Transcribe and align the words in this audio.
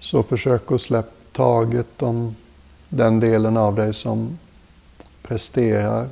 Så 0.00 0.22
försök 0.22 0.72
att 0.72 0.80
släppa 0.80 1.10
taget 1.32 2.02
om 2.02 2.36
den 2.88 3.20
delen 3.20 3.56
av 3.56 3.74
dig 3.74 3.94
som 3.94 4.38
presterar. 5.22 6.08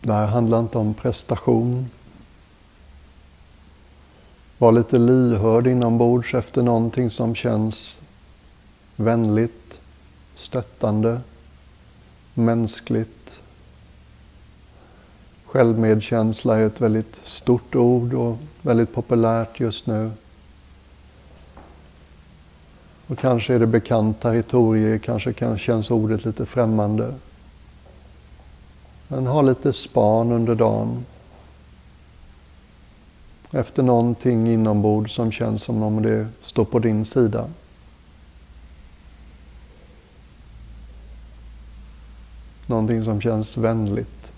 Det 0.00 0.12
här 0.12 0.26
handlar 0.26 0.60
inte 0.60 0.78
om 0.78 0.94
prestation. 0.94 1.90
Var 4.58 4.72
lite 4.72 4.98
lyhörd 4.98 5.66
inombords 5.66 6.34
efter 6.34 6.62
någonting 6.62 7.10
som 7.10 7.34
känns 7.34 7.98
vänligt, 8.96 9.80
stöttande, 10.36 11.20
mänskligt. 12.34 13.40
Självmedkänsla 15.46 16.58
är 16.58 16.66
ett 16.66 16.80
väldigt 16.80 17.20
stort 17.24 17.74
ord 17.74 18.14
och 18.14 18.38
väldigt 18.62 18.94
populärt 18.94 19.60
just 19.60 19.86
nu. 19.86 20.10
Och 23.06 23.18
kanske 23.18 23.54
är 23.54 23.58
det 23.58 23.66
bekant 23.66 24.20
territorium, 24.20 24.98
kanske 24.98 25.32
kan, 25.32 25.58
känns 25.58 25.90
ordet 25.90 26.24
lite 26.24 26.46
främmande. 26.46 27.14
Men 29.08 29.26
ha 29.26 29.42
lite 29.42 29.72
span 29.72 30.32
under 30.32 30.54
dagen. 30.54 31.04
Efter 33.50 33.82
någonting 33.82 34.48
inombords 34.48 35.14
som 35.14 35.32
känns 35.32 35.62
som 35.62 35.82
om 35.82 36.02
det 36.02 36.26
står 36.42 36.64
på 36.64 36.78
din 36.78 37.04
sida. 37.04 37.48
Någonting 42.66 43.04
som 43.04 43.20
känns 43.20 43.56
vänligt. 43.56 44.32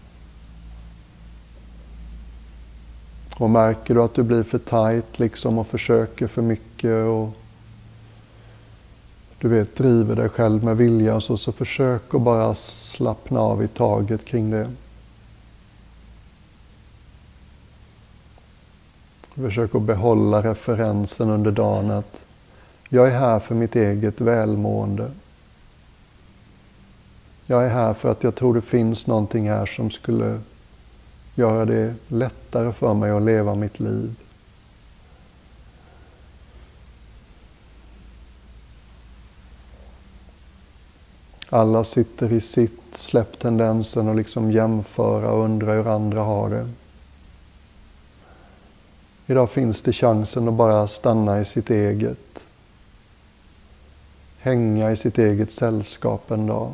Och 3.36 3.50
märker 3.50 3.94
du 3.94 4.02
att 4.02 4.14
du 4.14 4.22
blir 4.22 4.42
för 4.42 4.58
tight 4.58 5.18
liksom 5.18 5.58
och 5.58 5.66
försöker 5.66 6.26
för 6.26 6.42
mycket 6.42 7.06
och 7.06 7.36
du 9.44 9.50
vet, 9.50 9.76
driver 9.76 10.16
dig 10.16 10.28
själv 10.28 10.64
med 10.64 10.76
vilja 10.76 11.20
så, 11.20 11.36
så 11.36 11.52
försök 11.52 12.14
att 12.14 12.20
bara 12.20 12.54
slappna 12.54 13.40
av 13.40 13.62
i 13.62 13.68
taget 13.68 14.24
kring 14.24 14.50
det. 14.50 14.70
Försök 19.34 19.74
att 19.74 19.82
behålla 19.82 20.42
referensen 20.42 21.30
under 21.30 21.50
dagen 21.50 21.90
att 21.90 22.22
jag 22.88 23.06
är 23.06 23.18
här 23.18 23.38
för 23.38 23.54
mitt 23.54 23.76
eget 23.76 24.20
välmående. 24.20 25.10
Jag 27.46 27.64
är 27.64 27.70
här 27.70 27.94
för 27.94 28.10
att 28.10 28.22
jag 28.22 28.34
tror 28.34 28.54
det 28.54 28.62
finns 28.62 29.06
någonting 29.06 29.50
här 29.50 29.66
som 29.66 29.90
skulle 29.90 30.40
göra 31.34 31.64
det 31.64 31.94
lättare 32.08 32.72
för 32.72 32.94
mig 32.94 33.10
att 33.10 33.22
leva 33.22 33.54
mitt 33.54 33.80
liv. 33.80 34.14
Alla 41.54 41.84
sitter 41.84 42.32
i 42.32 42.40
sitt, 42.40 42.96
släpp 42.96 43.38
tendensen 43.38 44.08
och 44.08 44.14
liksom 44.14 44.52
jämföra 44.52 45.30
och 45.30 45.44
undra 45.44 45.72
hur 45.72 45.86
andra 45.86 46.20
har 46.20 46.50
det. 46.50 46.68
Idag 49.26 49.50
finns 49.50 49.82
det 49.82 49.92
chansen 49.92 50.48
att 50.48 50.54
bara 50.54 50.88
stanna 50.88 51.40
i 51.40 51.44
sitt 51.44 51.70
eget. 51.70 52.44
Hänga 54.38 54.92
i 54.92 54.96
sitt 54.96 55.18
eget 55.18 55.52
sällskap 55.52 56.30
en 56.30 56.46
dag. 56.46 56.72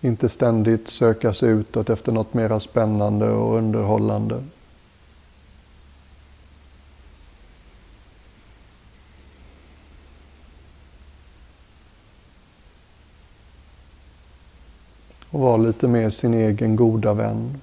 Inte 0.00 0.28
ständigt 0.28 0.88
söka 0.88 1.32
sig 1.32 1.50
utåt 1.50 1.90
efter 1.90 2.12
något 2.12 2.34
mera 2.34 2.60
spännande 2.60 3.30
och 3.30 3.56
underhållande. 3.56 4.44
Och 15.30 15.40
vara 15.40 15.56
lite 15.56 15.88
mer 15.88 16.10
sin 16.10 16.34
egen 16.34 16.76
goda 16.76 17.14
vän. 17.14 17.60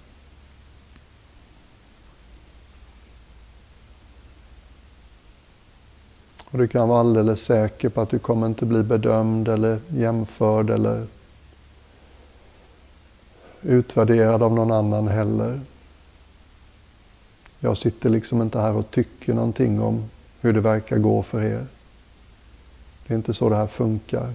Och 6.55 6.57
du 6.57 6.67
kan 6.67 6.89
vara 6.89 6.99
alldeles 6.99 7.41
säker 7.41 7.89
på 7.89 8.01
att 8.01 8.09
du 8.09 8.19
kommer 8.19 8.47
inte 8.47 8.65
bli 8.65 8.83
bedömd 8.83 9.47
eller 9.47 9.79
jämförd 9.87 10.69
eller 10.69 11.07
utvärderad 13.61 14.43
av 14.43 14.53
någon 14.53 14.71
annan 14.71 15.07
heller. 15.07 15.61
Jag 17.59 17.77
sitter 17.77 18.09
liksom 18.09 18.41
inte 18.41 18.59
här 18.59 18.73
och 18.73 18.91
tycker 18.91 19.33
någonting 19.33 19.81
om 19.81 20.09
hur 20.41 20.53
det 20.53 20.61
verkar 20.61 20.97
gå 20.97 21.23
för 21.23 21.43
er. 21.43 21.65
Det 23.07 23.13
är 23.13 23.17
inte 23.17 23.33
så 23.33 23.49
det 23.49 23.55
här 23.55 23.67
funkar. 23.67 24.33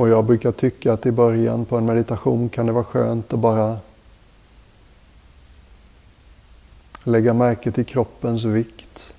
Och 0.00 0.08
jag 0.08 0.24
brukar 0.24 0.52
tycka 0.52 0.92
att 0.92 1.06
i 1.06 1.10
början 1.10 1.64
på 1.64 1.76
en 1.76 1.86
meditation 1.86 2.48
kan 2.48 2.66
det 2.66 2.72
vara 2.72 2.84
skönt 2.84 3.32
att 3.32 3.38
bara 3.38 3.78
lägga 7.04 7.34
märke 7.34 7.72
till 7.72 7.84
kroppens 7.84 8.44
vikt. 8.44 9.14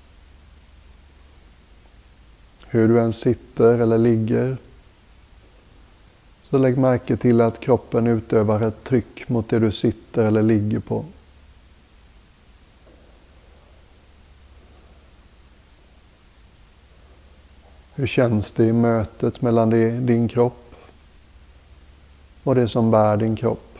Hur 2.66 2.88
du 2.88 3.00
än 3.00 3.12
sitter 3.12 3.78
eller 3.78 3.98
ligger. 3.98 4.56
Så 6.50 6.58
lägg 6.58 6.78
märke 6.78 7.16
till 7.16 7.40
att 7.40 7.60
kroppen 7.60 8.06
utövar 8.06 8.60
ett 8.60 8.84
tryck 8.84 9.28
mot 9.28 9.48
det 9.48 9.58
du 9.58 9.72
sitter 9.72 10.24
eller 10.24 10.42
ligger 10.42 10.80
på. 10.80 11.04
Hur 17.94 18.06
känns 18.06 18.52
det 18.52 18.64
i 18.64 18.72
mötet 18.72 19.42
mellan 19.42 19.70
din 20.06 20.28
kropp 20.28 20.58
och 22.42 22.54
det 22.54 22.68
som 22.68 22.90
bär 22.90 23.16
din 23.16 23.36
kropp. 23.36 23.78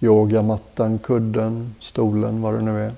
Yogamattan, 0.00 0.98
kudden, 0.98 1.74
stolen, 1.80 2.42
vad 2.42 2.54
det 2.54 2.60
nu 2.60 2.86
är. 2.86 2.92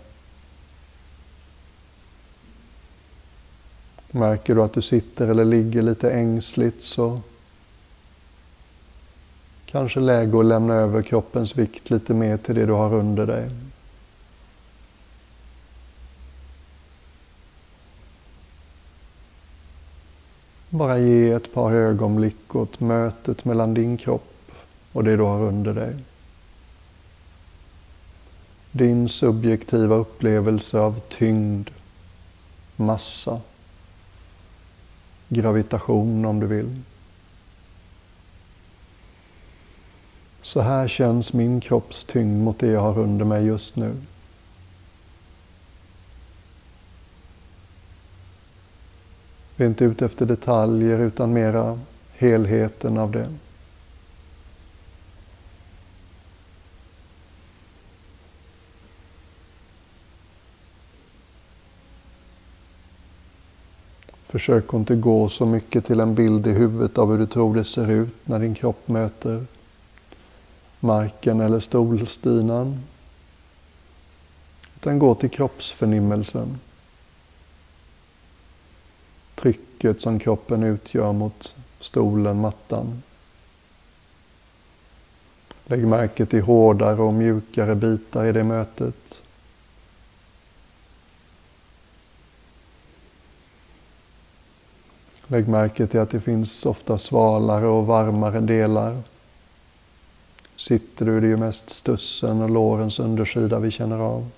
Märker 4.10 4.54
du 4.54 4.62
att 4.62 4.72
du 4.72 4.82
sitter 4.82 5.28
eller 5.28 5.44
ligger 5.44 5.82
lite 5.82 6.10
ängsligt 6.10 6.82
så 6.82 7.20
kanske 9.66 10.00
läge 10.00 10.38
att 10.38 10.44
lämna 10.44 10.74
över 10.74 11.02
kroppens 11.02 11.56
vikt 11.56 11.90
lite 11.90 12.14
mer 12.14 12.36
till 12.36 12.54
det 12.54 12.66
du 12.66 12.72
har 12.72 12.94
under 12.94 13.26
dig. 13.26 13.50
Bara 20.74 20.98
ge 20.98 21.30
ett 21.30 21.54
par 21.54 21.72
ögonblick 21.72 22.54
åt 22.54 22.80
mötet 22.80 23.44
mellan 23.44 23.74
din 23.74 23.96
kropp 23.96 24.50
och 24.92 25.04
det 25.04 25.16
du 25.16 25.22
har 25.22 25.42
under 25.42 25.74
dig. 25.74 25.96
Din 28.72 29.08
subjektiva 29.08 29.94
upplevelse 29.94 30.78
av 30.78 31.00
tyngd, 31.00 31.70
massa, 32.76 33.40
gravitation 35.28 36.24
om 36.24 36.40
du 36.40 36.46
vill. 36.46 36.80
Så 40.42 40.60
här 40.60 40.88
känns 40.88 41.32
min 41.32 41.60
kropps 41.60 42.04
tyngd 42.04 42.44
mot 42.44 42.58
det 42.58 42.66
jag 42.66 42.80
har 42.80 42.98
under 42.98 43.24
mig 43.24 43.46
just 43.46 43.76
nu. 43.76 43.96
Vi 49.56 49.64
är 49.64 49.68
inte 49.68 49.84
ute 49.84 50.04
efter 50.04 50.26
detaljer 50.26 50.98
utan 50.98 51.32
mera 51.32 51.80
helheten 52.12 52.98
av 52.98 53.10
det. 53.10 53.28
Försök 64.26 64.74
inte 64.74 64.96
gå 64.96 65.28
så 65.28 65.46
mycket 65.46 65.84
till 65.84 66.00
en 66.00 66.14
bild 66.14 66.46
i 66.46 66.52
huvudet 66.52 66.98
av 66.98 67.10
hur 67.10 67.18
du 67.18 67.26
tror 67.26 67.54
det 67.54 67.64
ser 67.64 67.90
ut 67.90 68.14
när 68.24 68.38
din 68.38 68.54
kropp 68.54 68.88
möter 68.88 69.44
marken 70.80 71.40
eller 71.40 71.60
stolstinan. 71.60 72.80
Utan 74.76 74.98
gå 74.98 75.14
till 75.14 75.30
kroppsförnimmelsen 75.30 76.58
trycket 79.34 80.00
som 80.00 80.18
kroppen 80.18 80.62
utgör 80.62 81.12
mot 81.12 81.54
stolen, 81.80 82.40
mattan. 82.40 83.02
Lägg 85.66 85.86
märke 85.86 86.26
till 86.26 86.42
hårdare 86.42 87.02
och 87.02 87.14
mjukare 87.14 87.74
bitar 87.74 88.24
i 88.24 88.32
det 88.32 88.44
mötet. 88.44 89.22
Lägg 95.26 95.48
märke 95.48 95.86
till 95.86 96.00
att 96.00 96.10
det 96.10 96.20
finns 96.20 96.66
ofta 96.66 96.98
svalare 96.98 97.66
och 97.66 97.86
varmare 97.86 98.40
delar. 98.40 99.02
Sitter 100.56 101.06
du, 101.06 101.20
det 101.20 101.26
är 101.26 101.28
ju 101.28 101.36
mest 101.36 101.70
stussen 101.70 102.42
och 102.42 102.50
lårens 102.50 102.98
undersida 102.98 103.58
vi 103.58 103.70
känner 103.70 103.98
av. 103.98 104.30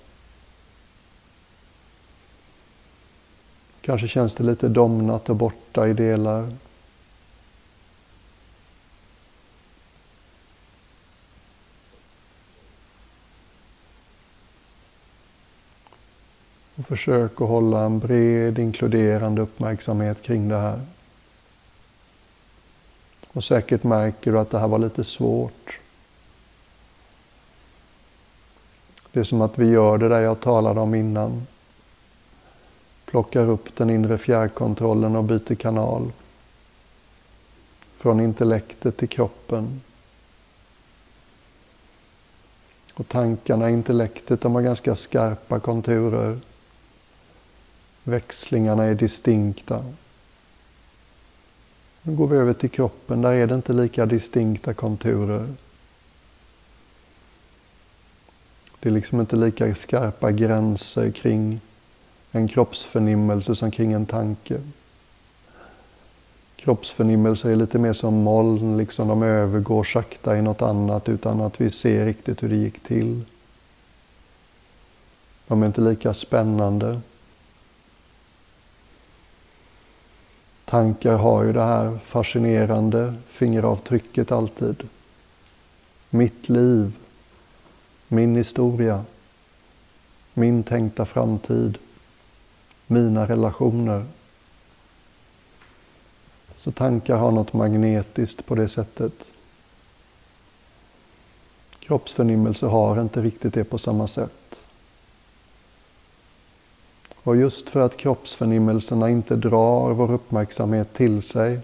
Kanske 3.87 4.07
känns 4.07 4.33
det 4.33 4.43
lite 4.43 4.67
domnat 4.67 5.29
och 5.29 5.35
borta 5.35 5.87
i 5.87 5.93
delar. 5.93 6.51
Och 16.75 16.85
försök 16.87 17.31
att 17.41 17.47
hålla 17.47 17.85
en 17.85 17.99
bred 17.99 18.59
inkluderande 18.59 19.41
uppmärksamhet 19.41 20.21
kring 20.21 20.49
det 20.49 20.57
här. 20.57 20.81
Och 23.27 23.43
säkert 23.43 23.83
märker 23.83 24.31
du 24.31 24.39
att 24.39 24.51
det 24.51 24.59
här 24.59 24.67
var 24.67 24.79
lite 24.79 25.03
svårt. 25.03 25.79
Det 29.11 29.19
är 29.19 29.23
som 29.23 29.41
att 29.41 29.57
vi 29.57 29.69
gör 29.69 29.97
det 29.97 30.09
där 30.09 30.21
jag 30.21 30.39
talade 30.39 30.79
om 30.79 30.95
innan. 30.95 31.47
Plockar 33.07 33.49
upp 33.49 33.75
den 33.75 33.89
inre 33.89 34.17
fjärrkontrollen 34.17 35.15
och 35.15 35.23
byter 35.23 35.55
kanal. 35.55 36.11
Från 37.97 38.19
intellektet 38.19 38.97
till 38.97 39.09
kroppen. 39.09 39.81
Och 42.93 43.07
tankarna, 43.07 43.69
intellektet, 43.69 44.41
de 44.41 44.55
har 44.55 44.61
ganska 44.61 44.95
skarpa 44.95 45.59
konturer. 45.59 46.39
Växlingarna 48.03 48.83
är 48.83 48.95
distinkta. 48.95 49.85
Nu 52.01 52.15
går 52.15 52.27
vi 52.27 52.37
över 52.37 52.53
till 52.53 52.69
kroppen, 52.69 53.21
där 53.21 53.33
är 53.33 53.47
det 53.47 53.55
inte 53.55 53.73
lika 53.73 54.05
distinkta 54.05 54.73
konturer. 54.73 55.53
Det 58.79 58.89
är 58.89 58.93
liksom 58.93 59.19
inte 59.19 59.35
lika 59.35 59.75
skarpa 59.75 60.31
gränser 60.31 61.11
kring 61.11 61.59
en 62.37 62.47
kroppsförnimmelse 62.47 63.55
som 63.55 63.71
kring 63.71 63.93
en 63.93 64.05
tanke. 64.05 64.61
Kroppsförnimmelser 66.55 67.49
är 67.49 67.55
lite 67.55 67.79
mer 67.79 67.93
som 67.93 68.13
moln, 68.13 68.77
liksom 68.77 69.07
de 69.07 69.23
övergår 69.23 69.83
sakta 69.83 70.37
i 70.37 70.41
något 70.41 70.61
annat 70.61 71.09
utan 71.09 71.41
att 71.41 71.61
vi 71.61 71.71
ser 71.71 72.05
riktigt 72.05 72.43
hur 72.43 72.49
det 72.49 72.55
gick 72.55 72.79
till. 72.79 73.21
De 75.47 75.63
är 75.63 75.67
inte 75.67 75.81
lika 75.81 76.13
spännande. 76.13 77.01
Tankar 80.65 81.17
har 81.17 81.43
ju 81.43 81.53
det 81.53 81.63
här 81.63 81.99
fascinerande 82.05 83.13
fingeravtrycket 83.27 84.31
alltid. 84.31 84.87
Mitt 86.09 86.49
liv, 86.49 86.91
min 88.07 88.35
historia, 88.35 89.03
min 90.33 90.63
tänkta 90.63 91.05
framtid, 91.05 91.77
mina 92.87 93.27
relationer. 93.27 94.05
Så 96.57 96.71
tankar 96.71 97.17
har 97.17 97.31
något 97.31 97.53
magnetiskt 97.53 98.45
på 98.45 98.55
det 98.55 98.69
sättet. 98.69 99.13
Kroppsförnimmelse 101.79 102.65
har 102.65 103.01
inte 103.01 103.21
riktigt 103.21 103.53
det 103.53 103.63
på 103.63 103.77
samma 103.77 104.07
sätt. 104.07 104.59
Och 107.23 107.35
just 107.35 107.69
för 107.69 107.79
att 107.79 107.97
kroppsförnimmelserna 107.97 109.09
inte 109.09 109.35
drar 109.35 109.93
vår 109.93 110.11
uppmärksamhet 110.11 110.93
till 110.93 111.21
sig 111.21 111.59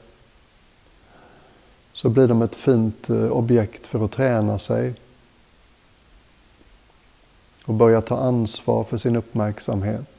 så 1.93 2.09
blir 2.09 2.27
de 2.27 2.41
ett 2.41 2.55
fint 2.55 3.09
eh, 3.09 3.31
objekt 3.31 3.85
för 3.85 4.05
att 4.05 4.11
träna 4.11 4.59
sig 4.59 4.93
och 7.65 7.73
börja 7.73 8.01
ta 8.01 8.17
ansvar 8.17 8.83
för 8.83 8.97
sin 8.97 9.15
uppmärksamhet. 9.15 10.12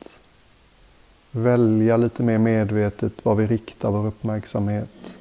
Välja 1.36 1.96
lite 1.96 2.22
mer 2.22 2.38
medvetet 2.38 3.24
var 3.24 3.34
vi 3.34 3.46
riktar 3.46 3.90
vår 3.90 4.06
uppmärksamhet. 4.06 5.14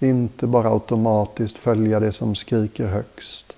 Inte 0.00 0.46
bara 0.46 0.70
automatiskt 0.70 1.58
följa 1.58 2.00
det 2.00 2.12
som 2.12 2.34
skriker 2.34 2.86
högst. 2.86 3.52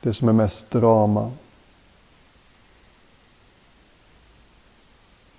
Det 0.00 0.14
som 0.14 0.28
är 0.28 0.32
mest 0.32 0.70
drama. 0.70 1.32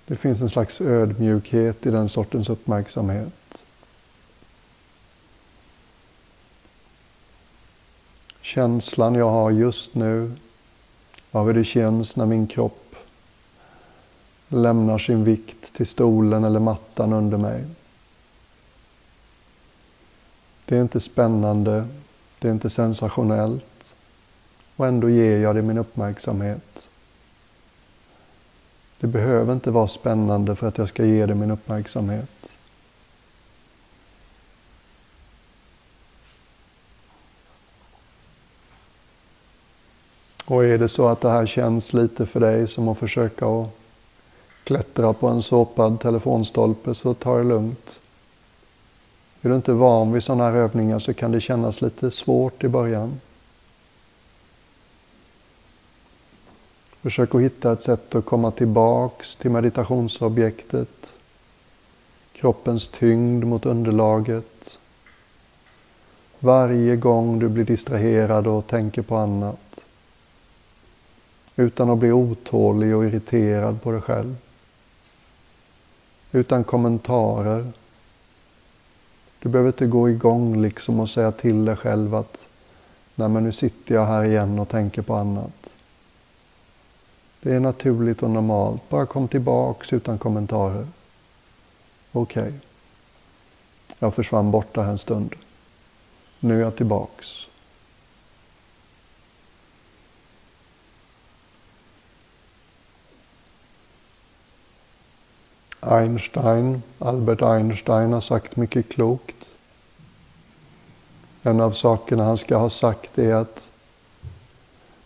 Det 0.06 0.16
finns 0.16 0.40
en 0.40 0.50
slags 0.50 0.80
ödmjukhet 0.80 1.86
i 1.86 1.90
den 1.90 2.08
sortens 2.08 2.48
uppmärksamhet. 2.48 3.64
Känslan 8.40 9.14
jag 9.14 9.30
har 9.30 9.50
just 9.50 9.94
nu 9.94 10.32
av 11.30 11.46
hur 11.46 11.54
det 11.54 11.64
känns 11.64 12.16
när 12.16 12.26
min 12.26 12.46
kropp 12.46 12.85
lämnar 14.48 14.98
sin 14.98 15.24
vikt 15.24 15.74
till 15.74 15.86
stolen 15.86 16.44
eller 16.44 16.60
mattan 16.60 17.12
under 17.12 17.38
mig. 17.38 17.64
Det 20.64 20.76
är 20.76 20.82
inte 20.82 21.00
spännande, 21.00 21.88
det 22.38 22.48
är 22.48 22.52
inte 22.52 22.70
sensationellt 22.70 23.94
och 24.76 24.86
ändå 24.86 25.10
ger 25.10 25.38
jag 25.38 25.54
det 25.56 25.62
min 25.62 25.78
uppmärksamhet. 25.78 26.88
Det 29.00 29.06
behöver 29.06 29.52
inte 29.52 29.70
vara 29.70 29.88
spännande 29.88 30.56
för 30.56 30.68
att 30.68 30.78
jag 30.78 30.88
ska 30.88 31.04
ge 31.04 31.26
det 31.26 31.34
min 31.34 31.50
uppmärksamhet. 31.50 32.30
Och 40.44 40.64
är 40.64 40.78
det 40.78 40.88
så 40.88 41.08
att 41.08 41.20
det 41.20 41.30
här 41.30 41.46
känns 41.46 41.92
lite 41.92 42.26
för 42.26 42.40
dig 42.40 42.66
som 42.66 42.88
att 42.88 42.98
försöka 42.98 43.46
att 43.46 43.68
klättra 44.66 45.12
på 45.12 45.28
en 45.28 45.42
såpad 45.42 46.00
telefonstolpe 46.00 46.94
så 46.94 47.14
ta 47.14 47.36
det 47.36 47.44
lugnt. 47.44 48.00
Är 49.42 49.48
du 49.48 49.56
inte 49.56 49.72
van 49.72 50.12
vid 50.12 50.24
sådana 50.24 50.44
här 50.44 50.52
övningar 50.52 50.98
så 50.98 51.14
kan 51.14 51.32
det 51.32 51.40
kännas 51.40 51.82
lite 51.82 52.10
svårt 52.10 52.64
i 52.64 52.68
början. 52.68 53.20
Försök 57.02 57.34
att 57.34 57.40
hitta 57.40 57.72
ett 57.72 57.82
sätt 57.82 58.14
att 58.14 58.24
komma 58.24 58.50
tillbaks 58.50 59.36
till 59.36 59.50
meditationsobjektet. 59.50 61.12
Kroppens 62.32 62.88
tyngd 62.88 63.44
mot 63.44 63.66
underlaget. 63.66 64.78
Varje 66.38 66.96
gång 66.96 67.38
du 67.38 67.48
blir 67.48 67.64
distraherad 67.64 68.46
och 68.46 68.66
tänker 68.66 69.02
på 69.02 69.16
annat. 69.16 69.80
Utan 71.56 71.90
att 71.90 71.98
bli 71.98 72.12
otålig 72.12 72.96
och 72.96 73.04
irriterad 73.04 73.82
på 73.82 73.92
dig 73.92 74.00
själv. 74.00 74.36
Utan 76.36 76.64
kommentarer. 76.64 77.72
Du 79.38 79.48
behöver 79.48 79.68
inte 79.68 79.86
gå 79.86 80.10
igång 80.10 80.62
liksom 80.62 81.00
och 81.00 81.10
säga 81.10 81.32
till 81.32 81.64
dig 81.64 81.76
själv 81.76 82.14
att 82.14 82.46
Nej 83.14 83.28
men 83.28 83.44
nu 83.44 83.52
sitter 83.52 83.94
jag 83.94 84.06
här 84.06 84.24
igen 84.24 84.58
och 84.58 84.68
tänker 84.68 85.02
på 85.02 85.14
annat. 85.14 85.70
Det 87.40 87.54
är 87.54 87.60
naturligt 87.60 88.22
och 88.22 88.30
normalt. 88.30 88.88
Bara 88.88 89.06
kom 89.06 89.28
tillbaks 89.28 89.92
utan 89.92 90.18
kommentarer. 90.18 90.86
Okej. 92.12 92.42
Okay. 92.42 92.52
Jag 93.98 94.14
försvann 94.14 94.50
borta 94.50 94.84
en 94.84 94.98
stund. 94.98 95.34
Nu 96.40 96.56
är 96.56 96.60
jag 96.60 96.76
tillbaks. 96.76 97.46
Einstein, 105.86 106.82
Albert 106.98 107.42
Einstein 107.42 108.12
har 108.12 108.20
sagt 108.20 108.56
mycket 108.56 108.88
klokt. 108.88 109.36
En 111.42 111.60
av 111.60 111.72
sakerna 111.72 112.24
han 112.24 112.38
ska 112.38 112.56
ha 112.56 112.70
sagt 112.70 113.18
är 113.18 113.34
att 113.34 113.68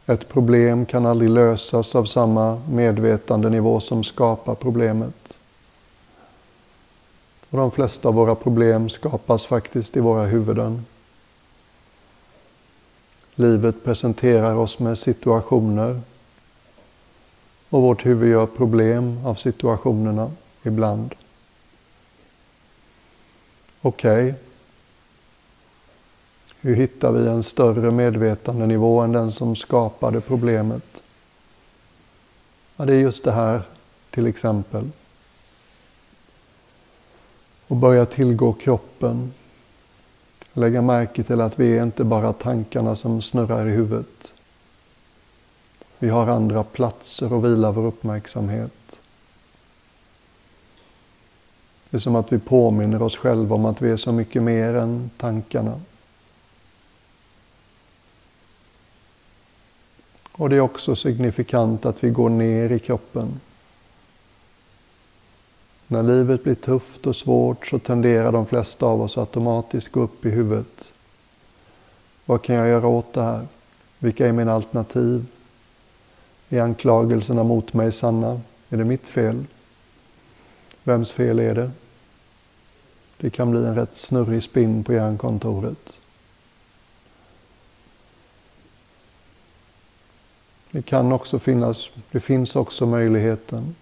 ett 0.07 0.29
problem 0.29 0.87
kan 0.87 1.07
aldrig 1.07 1.31
lösas 1.31 1.95
av 1.95 2.05
samma 2.05 2.61
medvetandenivå 2.71 3.81
som 3.81 4.05
skapar 4.05 4.55
problemet. 4.55 5.37
Och 7.51 7.59
de 7.59 7.71
flesta 7.71 8.09
av 8.09 8.15
våra 8.15 8.35
problem 8.35 8.89
skapas 8.89 9.47
faktiskt 9.47 9.97
i 9.97 10.01
våra 10.01 10.25
huvuden. 10.25 10.87
Livet 13.35 13.85
presenterar 13.85 14.55
oss 14.55 14.79
med 14.79 14.99
situationer 14.99 16.01
och 17.71 17.83
vårt 17.83 18.07
huvud 18.07 18.31
gör 18.31 18.47
problem 18.47 19.21
av 19.27 19.35
situationerna 19.35 20.31
ibland. 20.63 21.15
Okej. 23.83 24.29
Okay. 24.29 24.35
Hur 26.61 26.75
hittar 26.75 27.13
vi 27.13 27.29
en 27.29 27.43
större 27.43 27.91
medvetandenivå 27.91 29.01
än 29.01 29.13
den 29.13 29.33
som 29.33 29.57
skapade 29.57 30.21
problemet? 30.21 31.03
Ja, 32.77 32.85
det 32.85 32.95
är 32.95 33.01
just 33.01 33.25
det 33.25 33.33
här 33.33 33.63
till 34.11 34.27
exempel. 34.27 34.91
Och 37.67 37.77
börja 37.77 38.07
tillgå 38.07 38.53
kroppen. 38.53 39.33
Lägga 40.53 40.83
märke 40.83 41.23
till 41.23 41.41
att 41.41 41.59
vi 41.59 41.79
är 41.79 41.83
inte 41.83 42.05
bara 42.05 42.33
tankarna 42.33 42.97
som 42.97 43.23
snurrar 43.23 43.67
i 43.67 43.71
huvudet. 43.71 44.33
Vi 45.99 46.09
har 46.09 46.27
andra 46.27 46.65
platser 46.65 47.39
att 47.39 47.45
vila 47.45 47.71
vår 47.73 47.87
uppmärksamhet. 47.87 48.80
Det 51.91 51.97
är 51.97 52.01
som 52.01 52.17
att 52.17 52.33
vi 52.33 52.39
påminner 52.39 53.03
oss 53.03 53.17
själva 53.17 53.55
om 53.55 53.65
att 53.65 53.83
vi 53.83 53.91
är 53.91 53.97
så 53.97 54.13
mycket 54.13 54.43
mer 54.43 54.75
än 54.75 55.11
tankarna. 55.17 55.81
Och 60.33 60.51
det 60.51 60.57
är 60.57 60.61
också 60.61 60.97
signifikant 60.97 61.87
att 61.87 62.05
vi 62.05 62.11
går 62.11 62.29
ner 62.29 62.73
i 62.73 62.79
kroppen. 62.79 63.41
När 65.87 66.03
livet 66.03 66.45
blir 66.45 66.55
tufft 66.55 67.07
och 67.07 67.17
svårt 67.17 67.67
så 67.67 67.79
tenderar 67.79 68.33
de 68.33 68.47
flesta 68.47 68.87
av 68.87 69.03
oss 69.03 69.19
automatiskt 69.19 69.93
gå 69.93 70.01
upp 70.01 70.27
i 70.27 70.31
huvudet. 70.31 70.93
Vad 72.25 72.43
kan 72.43 72.57
jag 72.57 72.69
göra 72.69 72.87
åt 72.87 73.13
det 73.13 73.23
här? 73.23 73.47
Vilka 73.99 74.29
är 74.29 74.33
mina 74.33 74.53
alternativ? 74.53 75.27
Är 76.49 76.61
anklagelserna 76.61 77.45
mot 77.45 77.75
mig 77.75 77.93
sanna? 77.93 78.41
Är 78.69 78.77
det 78.77 78.85
mitt 78.85 79.09
fel? 79.09 79.45
Vems 80.85 81.13
fel 81.13 81.39
är 81.39 81.55
det? 81.55 81.71
Det 83.17 83.31
kan 83.31 83.51
bli 83.51 83.67
en 83.67 83.75
rätt 83.75 83.97
snurrig 83.97 84.43
spinn 84.43 84.85
på 84.85 84.93
hjärnkontoret. 84.93 85.97
Det 90.71 90.83
kan 90.83 91.13
också 91.13 91.39
finnas, 91.39 91.91
det 92.11 92.21
finns 92.21 92.57
också 92.57 92.87
möjligheten 92.87 93.75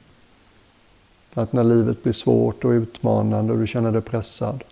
att 1.35 1.53
när 1.53 1.65
livet 1.65 2.03
blir 2.03 2.13
svårt 2.13 2.65
och 2.65 2.71
utmanande 2.71 3.53
och 3.53 3.59
du 3.59 3.67
känner 3.67 3.93
dig 3.93 4.03
pressad 4.03 4.65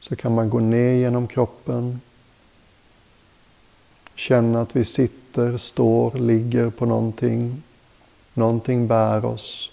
så 0.00 0.16
kan 0.16 0.34
man 0.34 0.50
gå 0.50 0.60
ner 0.60 0.92
genom 0.92 1.28
kroppen, 1.28 2.00
känna 4.14 4.60
att 4.62 4.76
vi 4.76 4.84
sitter, 4.84 5.58
står, 5.58 6.10
ligger 6.10 6.70
på 6.70 6.86
någonting. 6.86 7.62
Någonting 8.34 8.86
bär 8.86 9.24
oss. 9.24 9.70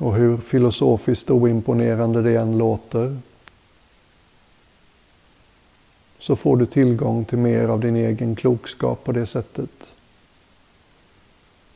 Och 0.00 0.14
hur 0.14 0.36
filosofiskt 0.36 1.30
oimponerande 1.30 2.22
det 2.22 2.36
än 2.36 2.58
låter 2.58 3.16
så 6.18 6.36
får 6.36 6.56
du 6.56 6.66
tillgång 6.66 7.24
till 7.24 7.38
mer 7.38 7.68
av 7.68 7.80
din 7.80 7.96
egen 7.96 8.36
klokskap 8.36 9.04
på 9.04 9.12
det 9.12 9.26
sättet. 9.26 9.92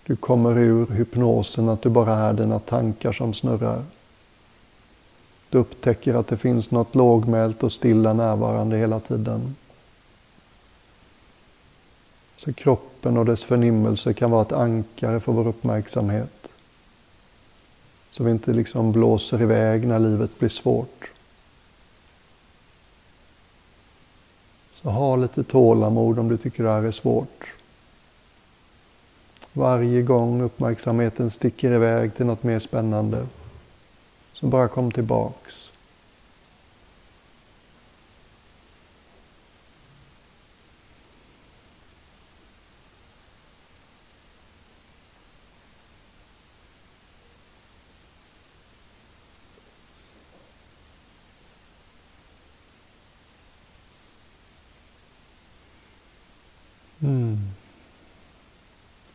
Du 0.06 0.16
kommer 0.16 0.58
ur 0.58 0.86
hypnosen 0.86 1.68
att 1.68 1.82
du 1.82 1.88
bara 1.88 2.14
är 2.14 2.32
dina 2.32 2.58
tankar 2.58 3.12
som 3.12 3.34
snurrar. 3.34 3.84
Du 5.50 5.58
upptäcker 5.58 6.14
att 6.14 6.26
det 6.26 6.36
finns 6.36 6.70
något 6.70 6.94
lågmält 6.94 7.62
och 7.62 7.72
stilla 7.72 8.12
närvarande 8.12 8.76
hela 8.76 9.00
tiden. 9.00 9.56
Så 12.36 12.52
kroppen 12.52 13.16
och 13.16 13.24
dess 13.24 13.44
förnimmelse 13.44 14.14
kan 14.14 14.30
vara 14.30 14.42
ett 14.42 14.52
ankare 14.52 15.20
för 15.20 15.32
vår 15.32 15.48
uppmärksamhet. 15.48 16.51
Så 18.12 18.24
vi 18.24 18.30
inte 18.30 18.52
liksom 18.52 18.92
blåser 18.92 19.42
iväg 19.42 19.86
när 19.86 19.98
livet 19.98 20.38
blir 20.38 20.48
svårt. 20.48 21.10
Så 24.74 24.90
ha 24.90 25.16
lite 25.16 25.44
tålamod 25.44 26.18
om 26.18 26.28
du 26.28 26.36
tycker 26.36 26.64
det 26.64 26.70
här 26.70 26.82
är 26.82 26.92
svårt. 26.92 27.54
Varje 29.52 30.02
gång 30.02 30.42
uppmärksamheten 30.42 31.30
sticker 31.30 31.70
iväg 31.70 32.14
till 32.14 32.26
något 32.26 32.42
mer 32.42 32.58
spännande, 32.58 33.26
så 34.34 34.46
bara 34.46 34.68
kom 34.68 34.92
tillbaks. 34.92 35.71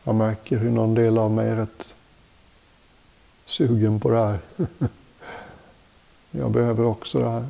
Jag 0.08 0.14
märker 0.14 0.56
hur 0.56 0.70
någon 0.70 0.94
del 0.94 1.18
av 1.18 1.30
mig 1.30 1.48
är 1.48 1.56
rätt 1.56 1.94
sugen 3.44 4.00
på 4.00 4.10
det 4.10 4.18
här. 4.18 4.38
Jag 6.30 6.50
behöver 6.50 6.84
också 6.84 7.18
det 7.18 7.30
här. 7.30 7.46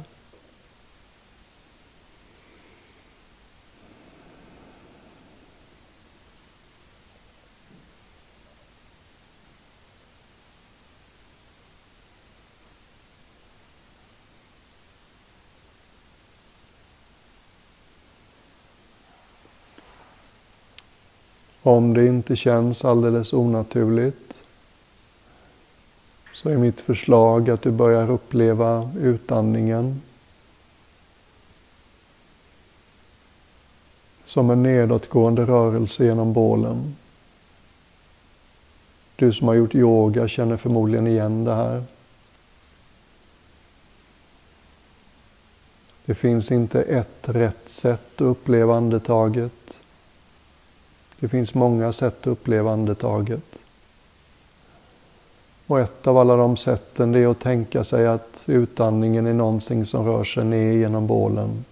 Om 21.69 21.95
det 21.95 22.07
inte 22.07 22.37
känns 22.37 22.85
alldeles 22.85 23.33
onaturligt 23.33 24.43
så 26.35 26.49
är 26.49 26.57
mitt 26.57 26.81
förslag 26.81 27.51
att 27.51 27.63
du 27.63 27.71
börjar 27.71 28.11
uppleva 28.11 28.91
utandningen 29.01 30.03
som 34.27 34.51
en 34.51 34.63
nedåtgående 34.63 35.45
rörelse 35.45 36.05
genom 36.05 36.33
bålen. 36.33 36.97
Du 39.17 39.33
som 39.33 39.49
har 39.49 39.55
gjort 39.55 39.75
yoga 39.75 40.29
känner 40.29 40.57
förmodligen 40.57 41.07
igen 41.07 41.45
det 41.45 41.55
här. 41.55 41.85
Det 46.05 46.15
finns 46.15 46.53
inte 46.53 46.83
ett 46.83 47.29
rätt 47.29 47.71
sätt 47.71 48.15
att 48.15 48.21
uppleva 48.21 48.77
andetaget. 48.77 49.79
Det 51.21 51.29
finns 51.29 51.55
många 51.55 51.93
sätt 51.93 52.21
att 52.21 52.27
uppleva 52.27 52.73
andetaget. 52.73 53.59
Och 55.67 55.81
ett 55.81 56.07
av 56.07 56.19
alla 56.19 56.37
de 56.37 56.57
sätten 56.57 57.13
det 57.13 57.21
är 57.21 57.27
att 57.27 57.41
tänka 57.41 57.85
sig 57.85 58.07
att 58.07 58.45
utandningen 58.47 59.27
är 59.27 59.35
någonting 59.35 59.87
som 59.87 60.07
rör 60.07 60.25
sig 60.25 60.45
ner 60.45 60.73
genom 60.73 61.07
bålen. 61.07 61.65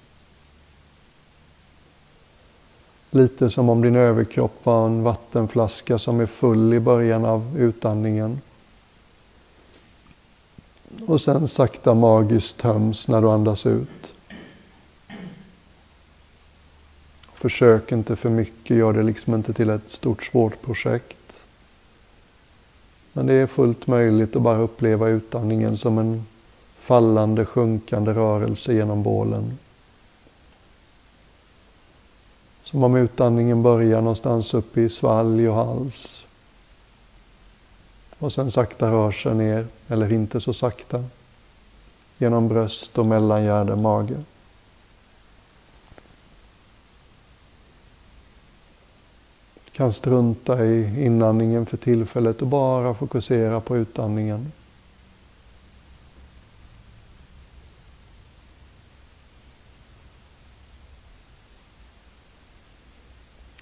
Lite 3.10 3.50
som 3.50 3.68
om 3.68 3.82
din 3.82 3.96
överkropp 3.96 4.66
var 4.66 4.86
en 4.86 5.02
vattenflaska 5.02 5.98
som 5.98 6.20
är 6.20 6.26
full 6.26 6.74
i 6.74 6.80
början 6.80 7.24
av 7.24 7.56
utandningen. 7.58 8.40
Och 11.06 11.20
sen 11.20 11.48
sakta 11.48 11.94
magiskt 11.94 12.58
töms 12.58 13.08
när 13.08 13.20
du 13.20 13.30
andas 13.30 13.66
ut. 13.66 14.15
Försök 17.36 17.92
inte 17.92 18.16
för 18.16 18.30
mycket, 18.30 18.76
gör 18.76 18.92
det 18.92 19.02
liksom 19.02 19.34
inte 19.34 19.52
till 19.52 19.70
ett 19.70 19.90
stort 19.90 20.24
svårt 20.24 20.62
projekt. 20.62 21.44
Men 23.12 23.26
det 23.26 23.34
är 23.34 23.46
fullt 23.46 23.86
möjligt 23.86 24.36
att 24.36 24.42
bara 24.42 24.58
uppleva 24.58 25.08
utandningen 25.08 25.76
som 25.76 25.98
en 25.98 26.26
fallande, 26.78 27.44
sjunkande 27.44 28.12
rörelse 28.12 28.72
genom 28.74 29.02
bålen. 29.02 29.58
Som 32.64 32.84
om 32.84 32.96
utandningen 32.96 33.62
börjar 33.62 34.00
någonstans 34.00 34.54
uppe 34.54 34.80
i 34.80 34.88
svalg 34.88 35.48
och 35.48 35.54
hals. 35.54 36.26
Och 38.18 38.32
sen 38.32 38.50
sakta 38.50 38.90
rör 38.90 39.12
sig 39.12 39.34
ner, 39.34 39.66
eller 39.88 40.12
inte 40.12 40.40
så 40.40 40.54
sakta, 40.54 41.04
genom 42.18 42.48
bröst 42.48 42.98
och 42.98 43.06
mellangärde, 43.06 43.76
mage. 43.76 44.22
Kan 49.76 49.92
strunta 49.92 50.64
i 50.64 51.04
inandningen 51.04 51.66
för 51.66 51.76
tillfället 51.76 52.42
och 52.42 52.48
bara 52.48 52.94
fokusera 52.94 53.60
på 53.60 53.76
utandningen. 53.76 54.52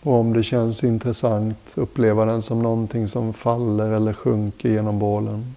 Och 0.00 0.12
om 0.12 0.32
det 0.32 0.42
känns 0.42 0.84
intressant, 0.84 1.72
uppleva 1.76 2.24
den 2.24 2.42
som 2.42 2.62
någonting 2.62 3.08
som 3.08 3.32
faller 3.32 3.90
eller 3.90 4.12
sjunker 4.12 4.68
genom 4.68 4.98
bålen. 4.98 5.54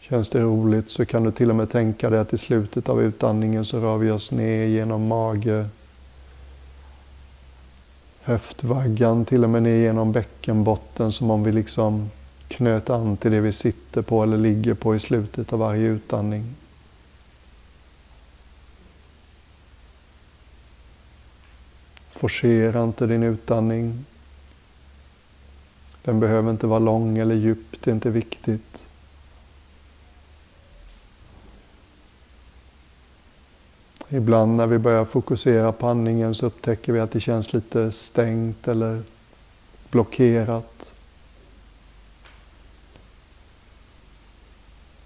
Känns 0.00 0.28
det 0.28 0.40
roligt 0.40 0.90
så 0.90 1.06
kan 1.06 1.24
du 1.24 1.32
till 1.32 1.50
och 1.50 1.56
med 1.56 1.70
tänka 1.70 2.10
dig 2.10 2.20
att 2.20 2.32
i 2.32 2.38
slutet 2.38 2.88
av 2.88 3.02
utandningen 3.02 3.64
så 3.64 3.80
rör 3.80 3.96
vi 3.96 4.10
oss 4.10 4.30
ner 4.30 4.66
genom 4.66 5.06
mage, 5.06 5.68
höftvaggan, 8.28 9.24
till 9.24 9.44
och 9.44 9.50
med 9.50 9.62
ner 9.62 9.76
genom 9.76 10.12
bäckenbotten 10.12 11.12
som 11.12 11.30
om 11.30 11.44
vi 11.44 11.52
liksom 11.52 12.10
knöt 12.48 12.90
an 12.90 13.16
till 13.16 13.30
det 13.30 13.40
vi 13.40 13.52
sitter 13.52 14.02
på 14.02 14.22
eller 14.22 14.38
ligger 14.38 14.74
på 14.74 14.96
i 14.96 15.00
slutet 15.00 15.52
av 15.52 15.58
varje 15.58 15.88
utandning. 15.88 16.54
Forcera 22.10 22.84
inte 22.84 23.06
din 23.06 23.22
utandning. 23.22 24.04
Den 26.02 26.20
behöver 26.20 26.50
inte 26.50 26.66
vara 26.66 26.78
lång 26.78 27.18
eller 27.18 27.34
djup, 27.34 27.76
det 27.80 27.90
är 27.90 27.94
inte 27.94 28.10
viktigt. 28.10 28.87
Ibland 34.10 34.56
när 34.56 34.66
vi 34.66 34.78
börjar 34.78 35.04
fokusera 35.04 35.72
på 35.72 35.86
andningen 35.88 36.34
så 36.34 36.46
upptäcker 36.46 36.92
vi 36.92 37.00
att 37.00 37.12
det 37.12 37.20
känns 37.20 37.52
lite 37.52 37.92
stängt 37.92 38.68
eller 38.68 39.02
blockerat. 39.90 40.92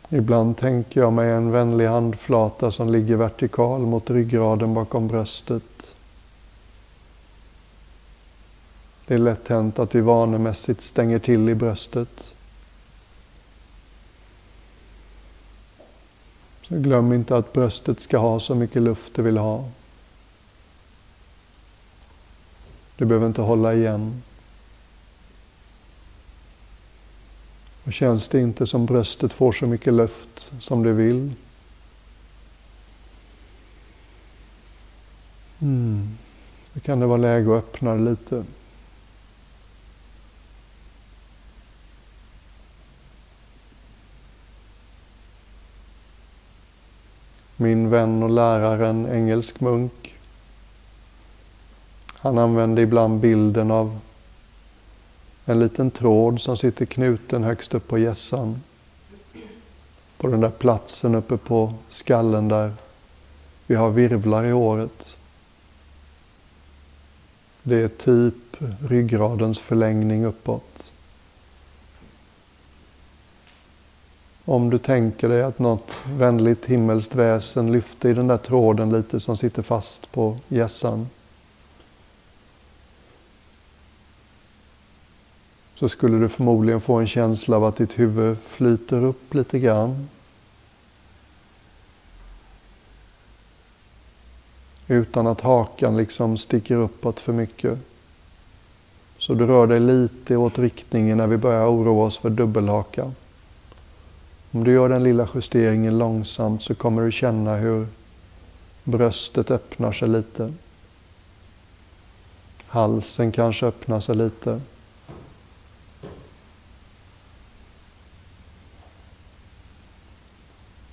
Ibland 0.08 0.56
tänker 0.56 1.00
jag 1.00 1.12
mig 1.12 1.30
en 1.30 1.50
vänlig 1.50 1.86
handflata 1.86 2.70
som 2.70 2.88
ligger 2.88 3.16
vertikal 3.16 3.80
mot 3.80 4.10
ryggraden 4.10 4.74
bakom 4.74 5.08
bröstet. 5.08 5.94
Det 9.06 9.14
är 9.14 9.18
lätt 9.18 9.48
hänt 9.48 9.78
att 9.78 9.94
vi 9.94 10.00
vanemässigt 10.00 10.82
stänger 10.82 11.18
till 11.18 11.48
i 11.48 11.54
bröstet. 11.54 12.34
Glöm 16.78 17.12
inte 17.12 17.36
att 17.36 17.52
bröstet 17.52 18.00
ska 18.00 18.18
ha 18.18 18.40
så 18.40 18.54
mycket 18.54 18.82
luft 18.82 19.14
det 19.14 19.22
vill 19.22 19.38
ha. 19.38 19.68
Du 22.96 23.04
behöver 23.04 23.26
inte 23.26 23.42
hålla 23.42 23.74
igen. 23.74 24.22
Och 27.84 27.92
känns 27.92 28.28
det 28.28 28.40
inte 28.40 28.66
som 28.66 28.86
bröstet 28.86 29.32
får 29.32 29.52
så 29.52 29.66
mycket 29.66 29.94
luft 29.94 30.52
som 30.60 30.82
det 30.82 30.92
vill. 30.92 31.34
Mm. 35.60 36.18
Då 36.72 36.80
kan 36.80 37.00
det 37.00 37.06
vara 37.06 37.16
läge 37.16 37.58
att 37.58 37.64
öppna 37.64 37.94
det 37.94 38.10
lite. 38.10 38.44
Min 47.62 47.90
vän 47.90 48.22
och 48.22 48.30
lärare, 48.30 48.88
en 48.88 49.06
engelsk 49.06 49.60
munk. 49.60 50.14
Han 52.06 52.38
använde 52.38 52.82
ibland 52.82 53.20
bilden 53.20 53.70
av 53.70 53.98
en 55.44 55.58
liten 55.58 55.90
tråd 55.90 56.40
som 56.40 56.56
sitter 56.56 56.86
knuten 56.86 57.44
högst 57.44 57.74
upp 57.74 57.88
på 57.88 57.98
gässan. 57.98 58.62
På 60.16 60.28
den 60.28 60.40
där 60.40 60.50
platsen 60.50 61.14
uppe 61.14 61.36
på 61.36 61.74
skallen 61.88 62.48
där 62.48 62.72
vi 63.66 63.74
har 63.74 63.90
virvlar 63.90 64.44
i 64.44 64.50
håret. 64.50 65.16
Det 67.62 67.76
är 67.76 67.88
typ 67.88 68.56
ryggradens 68.88 69.58
förlängning 69.58 70.24
uppåt. 70.24 70.71
Om 74.44 74.70
du 74.70 74.78
tänker 74.78 75.28
dig 75.28 75.42
att 75.42 75.58
något 75.58 75.92
vänligt 76.06 76.66
himmelskt 76.66 77.14
väsen 77.14 77.72
lyfter 77.72 78.08
i 78.08 78.14
den 78.14 78.26
där 78.26 78.38
tråden 78.38 78.90
lite 78.90 79.20
som 79.20 79.36
sitter 79.36 79.62
fast 79.62 80.12
på 80.12 80.38
gässan. 80.48 81.08
Så 85.74 85.88
skulle 85.88 86.18
du 86.18 86.28
förmodligen 86.28 86.80
få 86.80 86.94
en 86.94 87.06
känsla 87.06 87.56
av 87.56 87.64
att 87.64 87.76
ditt 87.76 87.98
huvud 87.98 88.38
flyter 88.38 89.04
upp 89.04 89.34
lite 89.34 89.58
grann. 89.58 90.08
Utan 94.86 95.26
att 95.26 95.40
hakan 95.40 95.96
liksom 95.96 96.36
sticker 96.36 96.76
uppåt 96.76 97.20
för 97.20 97.32
mycket. 97.32 97.78
Så 99.18 99.34
du 99.34 99.46
rör 99.46 99.66
dig 99.66 99.80
lite 99.80 100.36
åt 100.36 100.58
riktningen 100.58 101.18
när 101.18 101.26
vi 101.26 101.36
börjar 101.36 101.66
oroa 101.66 102.06
oss 102.06 102.18
för 102.18 102.30
dubbelhaka. 102.30 103.12
Om 104.52 104.64
du 104.64 104.72
gör 104.72 104.88
den 104.88 105.02
lilla 105.02 105.28
justeringen 105.34 105.98
långsamt 105.98 106.62
så 106.62 106.74
kommer 106.74 107.02
du 107.02 107.12
känna 107.12 107.56
hur 107.56 107.86
bröstet 108.84 109.50
öppnar 109.50 109.92
sig 109.92 110.08
lite. 110.08 110.52
Halsen 112.66 113.32
kanske 113.32 113.66
öppnar 113.66 114.00
sig 114.00 114.16
lite. 114.16 114.60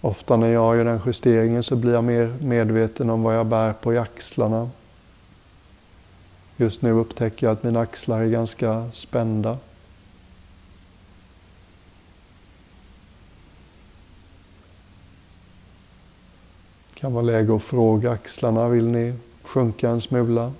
Ofta 0.02 0.38
när 0.38 0.48
jag 0.48 0.78
gör 0.78 0.86
den 0.86 1.02
justeringen 1.06 1.63
så 1.63 1.76
blir 1.76 1.93
jag 1.93 2.04
mer 2.04 2.34
medveten 2.41 3.10
om 3.10 3.24
vad 3.24 3.36
jag 3.36 3.45
bär 3.45 3.74
på 3.74 3.93
i 3.93 3.98
axlarna. 3.98 4.69
Just 6.58 6.82
nu 6.82 6.91
upptäcker 6.91 7.48
jag 7.48 7.54
att 7.54 7.63
mina 7.63 7.80
axlar 7.80 8.22
är 8.22 8.30
ganska 8.30 8.89
spända. 8.93 9.58
Kan 16.99 17.13
vara 17.13 17.23
läge 17.23 17.55
att 17.55 17.63
fråga 17.63 18.12
axlarna, 18.12 18.69
vill 18.69 18.88
ni 18.88 19.13
sjunka 19.43 19.89
en 19.89 20.01
smula? 20.01 20.53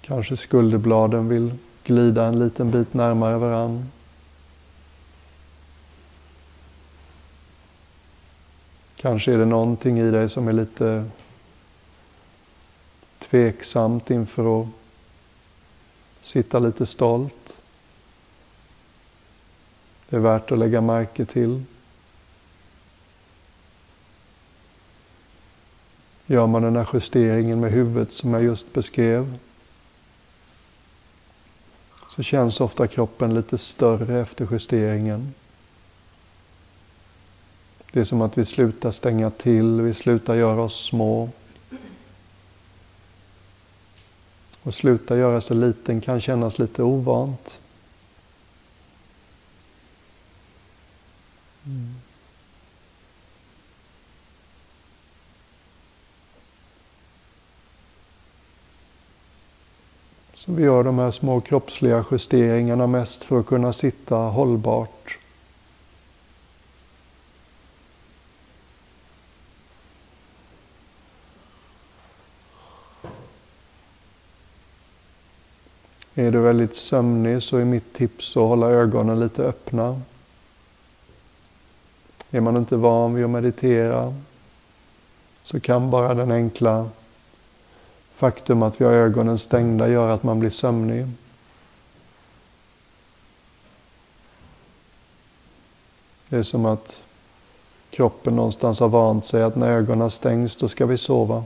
Kanske 0.00 0.36
skulderbladen 0.36 1.28
vill 1.28 1.54
glida 1.84 2.24
en 2.24 2.38
liten 2.38 2.70
bit 2.70 2.94
närmare 2.94 3.38
varann. 3.38 3.90
Kanske 8.96 9.32
är 9.32 9.38
det 9.38 9.44
någonting 9.44 9.98
i 9.98 10.10
dig 10.10 10.28
som 10.28 10.48
är 10.48 10.52
lite 10.52 11.04
tveksamt 13.18 14.10
inför 14.10 14.60
att 14.60 14.68
sitta 16.22 16.58
lite 16.58 16.86
stolt. 16.86 17.56
Det 20.08 20.16
är 20.16 20.20
värt 20.20 20.52
att 20.52 20.58
lägga 20.58 20.80
märke 20.80 21.24
till. 21.24 21.64
Gör 26.26 26.46
man 26.46 26.62
den 26.62 26.76
här 26.76 26.88
justeringen 26.92 27.60
med 27.60 27.72
huvudet 27.72 28.12
som 28.12 28.32
jag 28.32 28.42
just 28.42 28.72
beskrev 28.72 29.38
så 32.16 32.22
känns 32.22 32.60
ofta 32.60 32.86
kroppen 32.86 33.34
lite 33.34 33.58
större 33.58 34.20
efter 34.20 34.48
justeringen. 34.50 35.34
Det 37.92 38.00
är 38.00 38.04
som 38.04 38.22
att 38.22 38.38
vi 38.38 38.44
slutar 38.44 38.90
stänga 38.90 39.30
till, 39.30 39.80
vi 39.80 39.94
slutar 39.94 40.34
göra 40.34 40.62
oss 40.62 40.86
små. 40.86 41.30
Och 44.62 44.74
sluta 44.74 45.16
göra 45.16 45.40
sig 45.40 45.56
liten 45.56 46.00
kan 46.00 46.20
kännas 46.20 46.58
lite 46.58 46.82
ovant. 46.82 47.60
Mm. 51.66 51.94
Så 60.46 60.52
vi 60.52 60.62
gör 60.62 60.84
de 60.84 60.98
här 60.98 61.10
små 61.10 61.40
kroppsliga 61.40 62.04
justeringarna 62.10 62.86
mest 62.86 63.24
för 63.24 63.40
att 63.40 63.46
kunna 63.46 63.72
sitta 63.72 64.16
hållbart. 64.16 65.18
Är 76.14 76.30
du 76.30 76.40
väldigt 76.40 76.76
sömnig 76.76 77.42
så 77.42 77.56
är 77.56 77.64
mitt 77.64 77.94
tips 77.94 78.36
att 78.36 78.42
hålla 78.42 78.70
ögonen 78.70 79.20
lite 79.20 79.42
öppna. 79.42 80.00
Är 82.30 82.40
man 82.40 82.56
inte 82.56 82.76
van 82.76 83.14
vid 83.14 83.24
att 83.24 83.30
meditera 83.30 84.14
så 85.42 85.60
kan 85.60 85.90
bara 85.90 86.14
den 86.14 86.30
enkla 86.30 86.90
faktum 88.16 88.62
att 88.62 88.80
vi 88.80 88.84
har 88.84 88.92
ögonen 88.92 89.38
stängda 89.38 89.88
gör 89.88 90.08
att 90.08 90.22
man 90.22 90.40
blir 90.40 90.50
sömnig. 90.50 91.06
Det 96.28 96.36
är 96.36 96.42
som 96.42 96.66
att 96.66 97.04
kroppen 97.90 98.36
någonstans 98.36 98.80
har 98.80 98.88
vant 98.88 99.24
sig 99.24 99.42
att 99.42 99.56
när 99.56 99.70
ögonen 99.70 100.10
stängs 100.10 100.56
då 100.56 100.68
ska 100.68 100.86
vi 100.86 100.98
sova. 100.98 101.44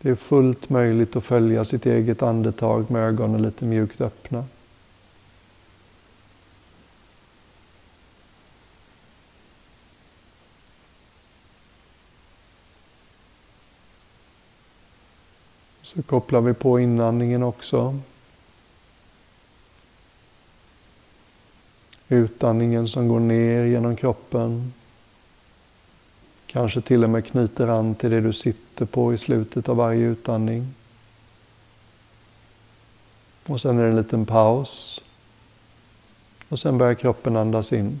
Det 0.00 0.10
är 0.10 0.14
fullt 0.14 0.68
möjligt 0.70 1.16
att 1.16 1.24
följa 1.24 1.64
sitt 1.64 1.86
eget 1.86 2.22
andetag 2.22 2.90
med 2.90 3.02
ögonen 3.08 3.42
lite 3.42 3.64
mjukt 3.64 4.00
öppna. 4.00 4.44
Så 15.96 16.02
kopplar 16.02 16.40
vi 16.40 16.54
på 16.54 16.80
inandningen 16.80 17.42
också. 17.42 17.98
Utandningen 22.08 22.88
som 22.88 23.08
går 23.08 23.20
ner 23.20 23.64
genom 23.64 23.96
kroppen. 23.96 24.72
Kanske 26.46 26.80
till 26.80 27.04
och 27.04 27.10
med 27.10 27.26
knyter 27.26 27.68
an 27.68 27.94
till 27.94 28.10
det 28.10 28.20
du 28.20 28.32
sitter 28.32 28.84
på 28.84 29.14
i 29.14 29.18
slutet 29.18 29.68
av 29.68 29.76
varje 29.76 30.06
utandning. 30.06 30.74
Och 33.46 33.60
sen 33.60 33.78
är 33.78 33.82
det 33.82 33.88
en 33.88 33.96
liten 33.96 34.26
paus. 34.26 35.00
Och 36.48 36.58
sen 36.58 36.78
börjar 36.78 36.94
kroppen 36.94 37.36
andas 37.36 37.72
in. 37.72 38.00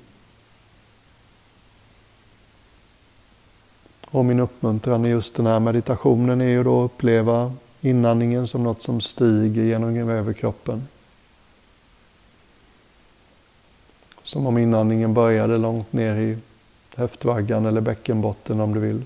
Och 4.10 4.24
min 4.24 4.40
uppmuntran 4.40 5.06
i 5.06 5.08
just 5.08 5.34
den 5.34 5.46
här 5.46 5.60
meditationen 5.60 6.40
är 6.40 6.48
ju 6.48 6.64
då 6.64 6.84
att 6.84 6.90
uppleva 6.90 7.52
inandningen 7.86 8.46
som 8.46 8.62
något 8.62 8.82
som 8.82 9.00
stiger 9.00 9.62
genom 9.62 10.10
överkroppen. 10.10 10.88
Som 14.22 14.46
om 14.46 14.58
inandningen 14.58 15.14
började 15.14 15.58
långt 15.58 15.92
ner 15.92 16.14
i 16.16 16.38
höftvaggan 16.94 17.66
eller 17.66 17.80
bäckenbotten 17.80 18.60
om 18.60 18.74
du 18.74 18.80
vill. 18.80 19.02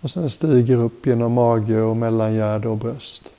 Och 0.00 0.10
sen 0.10 0.30
stiger 0.30 0.76
upp 0.76 1.06
genom 1.06 1.32
mage 1.32 1.80
och 1.80 1.96
mellangärde 1.96 2.68
och 2.68 2.76
bröst. 2.76 3.30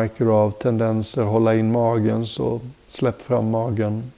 Märker 0.00 0.24
du 0.24 0.30
av 0.30 0.50
tendenser 0.50 1.22
att 1.22 1.28
hålla 1.28 1.54
in 1.54 1.72
magen 1.72 2.26
så 2.26 2.60
släpp 2.88 3.22
fram 3.22 3.50
magen. 3.50 4.12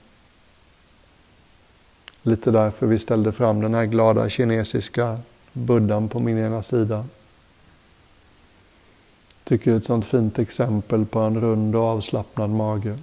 Lite 2.22 2.50
därför 2.50 2.86
vi 2.86 2.98
ställde 2.98 3.32
fram 3.32 3.60
den 3.60 3.74
här 3.74 3.84
glada 3.84 4.28
kinesiska 4.28 5.18
buddhan 5.52 6.08
på 6.08 6.20
min 6.20 6.38
ena 6.38 6.62
sida. 6.62 7.06
Tycker 9.44 9.70
det 9.70 9.74
är 9.74 9.78
ett 9.78 9.84
sånt 9.84 10.04
fint 10.04 10.38
exempel 10.38 11.06
på 11.06 11.18
en 11.18 11.40
rund 11.40 11.76
och 11.76 11.82
avslappnad 11.82 12.50
mage. 12.50 12.98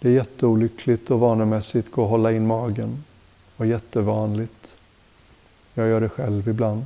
Det 0.00 0.08
är 0.08 0.12
jätteolyckligt 0.12 1.10
och 1.10 1.20
vanemässigt 1.20 1.90
gå 1.90 2.02
och 2.02 2.08
hålla 2.08 2.32
in 2.32 2.46
magen. 2.46 3.04
Och 3.56 3.66
jättevanligt. 3.66 4.76
Jag 5.74 5.88
gör 5.88 6.00
det 6.00 6.08
själv 6.08 6.48
ibland. 6.48 6.84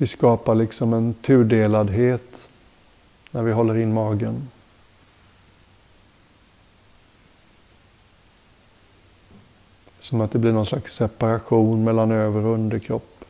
Vi 0.00 0.06
skapar 0.06 0.54
liksom 0.54 0.92
en 0.92 1.14
tudeladhet 1.14 2.48
när 3.30 3.42
vi 3.42 3.52
håller 3.52 3.76
in 3.76 3.94
magen. 3.94 4.48
Som 10.00 10.20
att 10.20 10.32
det 10.32 10.38
blir 10.38 10.52
någon 10.52 10.66
slags 10.66 10.94
separation 10.94 11.84
mellan 11.84 12.10
över 12.10 12.44
och 12.44 12.54
underkropp. 12.54 13.24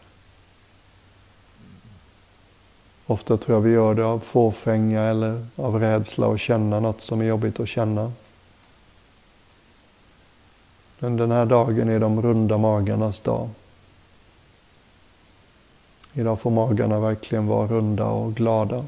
Ofta 3.07 3.37
tror 3.37 3.57
jag 3.57 3.63
vi 3.63 3.71
gör 3.71 3.95
det 3.95 4.05
av 4.05 4.19
fåfänga 4.19 5.03
eller 5.03 5.47
av 5.57 5.81
rädsla 5.81 6.33
att 6.33 6.41
känna 6.41 6.81
något 6.81 7.01
som 7.01 7.21
är 7.21 7.25
jobbigt 7.25 7.61
att 7.61 7.69
känna. 7.69 8.13
Men 10.99 11.17
den 11.17 11.31
här 11.31 11.47
dagen 11.47 11.89
är 11.89 11.99
de 11.99 12.23
runda 12.23 12.59
magarnas 12.59 13.21
dag. 13.21 13.49
Idag 16.15 16.41
får 16.41 16.51
magarna 16.51 17.01
verkligen 17.01 17.47
vara 17.47 17.67
runda 17.67 18.07
och 18.07 18.35
glada. 18.35 18.85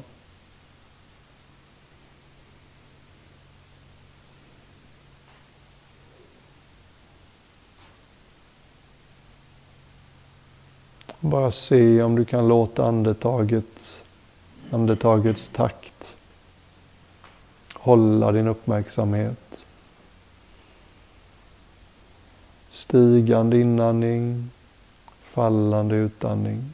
Bara 11.19 11.51
se 11.51 12.03
om 12.03 12.15
du 12.15 12.25
kan 12.25 12.47
låta 12.47 12.85
andetaget, 12.85 14.03
andetagets 14.71 15.47
takt 15.47 16.15
hålla 17.73 18.31
din 18.31 18.47
uppmärksamhet. 18.47 19.65
Stigande 22.69 23.59
inandning, 23.59 24.49
fallande 25.23 25.95
utandning. 25.95 26.73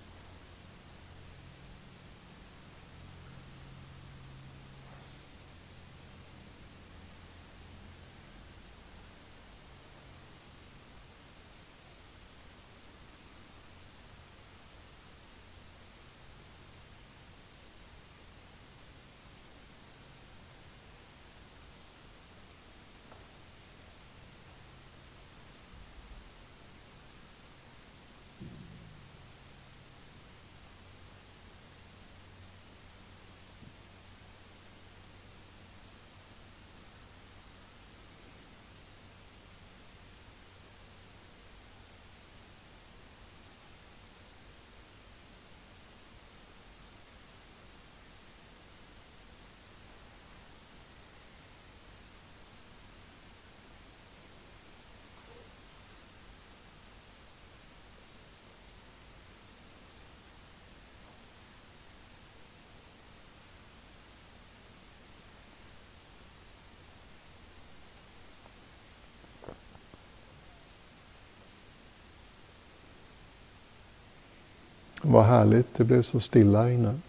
Vad 75.01 75.25
härligt, 75.25 75.73
det 75.77 75.83
blev 75.83 76.01
så 76.01 76.19
stilla 76.19 76.71
inne. 76.71 76.99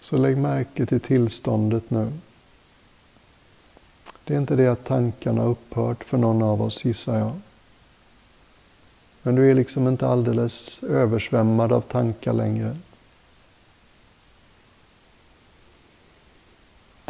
Så 0.00 0.16
lägg 0.16 0.36
märke 0.36 0.86
till 0.86 1.00
tillståndet 1.00 1.90
nu. 1.90 2.12
Det 4.24 4.34
är 4.34 4.38
inte 4.38 4.56
det 4.56 4.66
att 4.66 4.84
tankarna 4.84 5.44
upphört 5.44 6.04
för 6.04 6.18
någon 6.18 6.42
av 6.42 6.62
oss 6.62 6.84
gissar 6.84 7.18
jag. 7.18 7.40
Men 9.22 9.34
du 9.34 9.50
är 9.50 9.54
liksom 9.54 9.88
inte 9.88 10.08
alldeles 10.08 10.82
översvämmad 10.82 11.72
av 11.72 11.80
tankar 11.80 12.32
längre. 12.32 12.76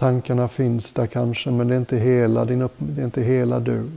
Tankarna 0.03 0.49
finns 0.49 0.93
där 0.93 1.07
kanske, 1.07 1.51
men 1.51 1.69
det 1.69 1.75
är 1.75 1.79
inte 1.79 1.97
hela, 1.97 2.45
din 2.45 2.63
upp, 2.63 2.75
det 2.79 3.01
är 3.01 3.05
inte 3.05 3.23
hela 3.23 3.61
du. 3.61 3.91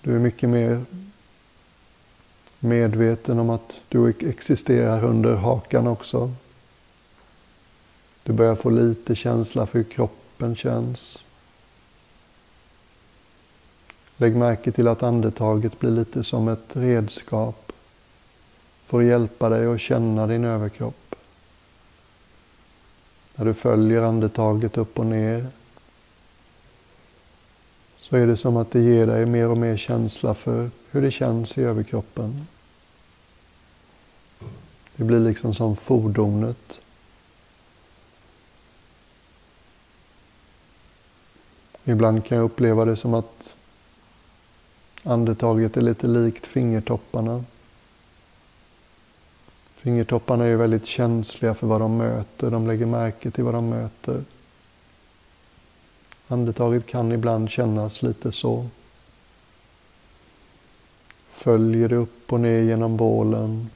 Du 0.00 0.14
är 0.14 0.18
mycket 0.18 0.48
mer 0.48 0.84
medveten 2.58 3.38
om 3.38 3.50
att 3.50 3.80
du 3.88 4.14
existerar 4.20 5.04
under 5.04 5.34
hakan 5.34 5.86
också. 5.86 6.32
Du 8.22 8.32
börjar 8.32 8.54
få 8.54 8.70
lite 8.70 9.14
känsla 9.14 9.66
för 9.66 9.78
hur 9.78 9.84
kroppen 9.84 10.56
känns. 10.56 11.18
Lägg 14.16 14.36
märke 14.36 14.72
till 14.72 14.88
att 14.88 15.02
andetaget 15.02 15.80
blir 15.80 15.90
lite 15.90 16.24
som 16.24 16.48
ett 16.48 16.76
redskap 16.76 17.72
för 18.86 18.98
att 18.98 19.04
hjälpa 19.04 19.48
dig 19.48 19.66
att 19.66 19.80
känna 19.80 20.26
din 20.26 20.44
överkropp. 20.44 20.99
När 23.40 23.46
du 23.46 23.54
följer 23.54 24.02
andetaget 24.02 24.78
upp 24.78 24.98
och 24.98 25.06
ner 25.06 25.46
så 27.98 28.16
är 28.16 28.26
det 28.26 28.36
som 28.36 28.56
att 28.56 28.70
det 28.70 28.80
ger 28.80 29.06
dig 29.06 29.26
mer 29.26 29.48
och 29.48 29.56
mer 29.56 29.76
känsla 29.76 30.34
för 30.34 30.70
hur 30.90 31.02
det 31.02 31.10
känns 31.10 31.58
i 31.58 31.62
överkroppen. 31.62 32.46
Det 34.96 35.04
blir 35.04 35.20
liksom 35.20 35.54
som 35.54 35.76
fordonet. 35.76 36.80
Ibland 41.84 42.24
kan 42.24 42.38
jag 42.38 42.44
uppleva 42.44 42.84
det 42.84 42.96
som 42.96 43.14
att 43.14 43.56
andetaget 45.02 45.76
är 45.76 45.80
lite 45.80 46.06
likt 46.06 46.46
fingertopparna. 46.46 47.44
Fingertopparna 49.80 50.44
är 50.44 50.56
väldigt 50.56 50.86
känsliga 50.86 51.54
för 51.54 51.66
vad 51.66 51.80
de 51.80 51.96
möter. 51.96 52.50
De 52.50 52.66
lägger 52.66 52.86
märke 52.86 53.30
till 53.30 53.44
vad 53.44 53.54
de 53.54 53.68
möter. 53.68 54.24
Andetaget 56.28 56.86
kan 56.86 57.12
ibland 57.12 57.50
kännas 57.50 58.02
lite 58.02 58.32
så. 58.32 58.68
Följer 61.28 61.88
det 61.88 61.96
upp 61.96 62.32
och 62.32 62.40
ner 62.40 62.60
genom 62.60 62.96
bålen. 62.96 63.70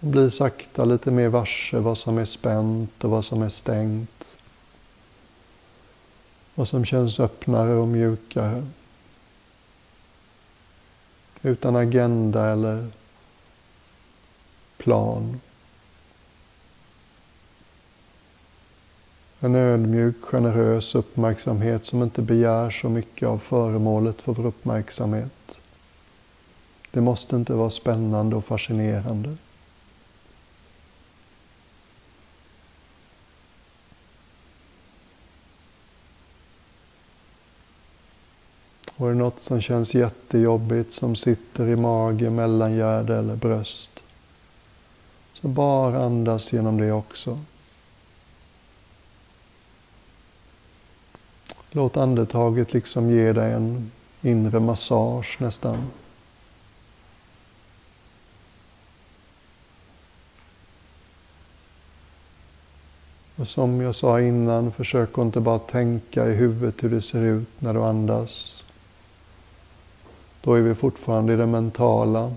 Och 0.00 0.06
blir 0.08 0.30
sakta 0.30 0.84
lite 0.84 1.10
mer 1.10 1.28
varse 1.28 1.78
vad 1.78 1.98
som 1.98 2.18
är 2.18 2.24
spänt 2.24 3.04
och 3.04 3.10
vad 3.10 3.24
som 3.24 3.42
är 3.42 3.50
stängt. 3.50 4.34
Vad 6.54 6.68
som 6.68 6.84
känns 6.84 7.20
öppnare 7.20 7.74
och 7.74 7.88
mjukare. 7.88 8.66
Utan 11.42 11.76
agenda 11.76 12.46
eller 12.46 12.88
plan. 14.76 15.40
En 19.40 19.54
ödmjuk, 19.54 20.16
generös 20.22 20.94
uppmärksamhet 20.94 21.84
som 21.84 22.02
inte 22.02 22.22
begär 22.22 22.70
så 22.70 22.88
mycket 22.88 23.28
av 23.28 23.38
föremålet 23.38 24.20
för 24.20 24.32
vår 24.32 24.46
uppmärksamhet. 24.46 25.60
Det 26.90 27.00
måste 27.00 27.36
inte 27.36 27.52
vara 27.52 27.70
spännande 27.70 28.36
och 28.36 28.44
fascinerande. 28.44 29.36
Och 38.98 39.08
är 39.08 39.12
det 39.12 39.18
något 39.18 39.40
som 39.40 39.60
känns 39.60 39.94
jättejobbigt 39.94 40.92
som 40.92 41.16
sitter 41.16 41.68
i 41.68 41.76
mage, 41.76 42.30
mellangärde 42.30 43.16
eller 43.16 43.36
bröst. 43.36 44.00
Så 45.34 45.48
bara 45.48 46.04
andas 46.04 46.52
genom 46.52 46.76
det 46.76 46.92
också. 46.92 47.38
Låt 51.70 51.96
andetaget 51.96 52.72
liksom 52.72 53.10
ge 53.10 53.32
dig 53.32 53.52
en 53.52 53.90
inre 54.22 54.60
massage 54.60 55.36
nästan. 55.40 55.90
Och 63.36 63.48
som 63.48 63.80
jag 63.80 63.94
sa 63.94 64.20
innan, 64.20 64.72
försök 64.72 65.18
inte 65.18 65.40
bara 65.40 65.58
tänka 65.58 66.26
i 66.26 66.34
huvudet 66.34 66.84
hur 66.84 66.90
det 66.90 67.02
ser 67.02 67.22
ut 67.22 67.48
när 67.58 67.74
du 67.74 67.80
andas. 67.84 68.57
Då 70.40 70.54
är 70.54 70.60
vi 70.60 70.74
fortfarande 70.74 71.32
i 71.32 71.36
det 71.36 71.46
mentala. 71.46 72.34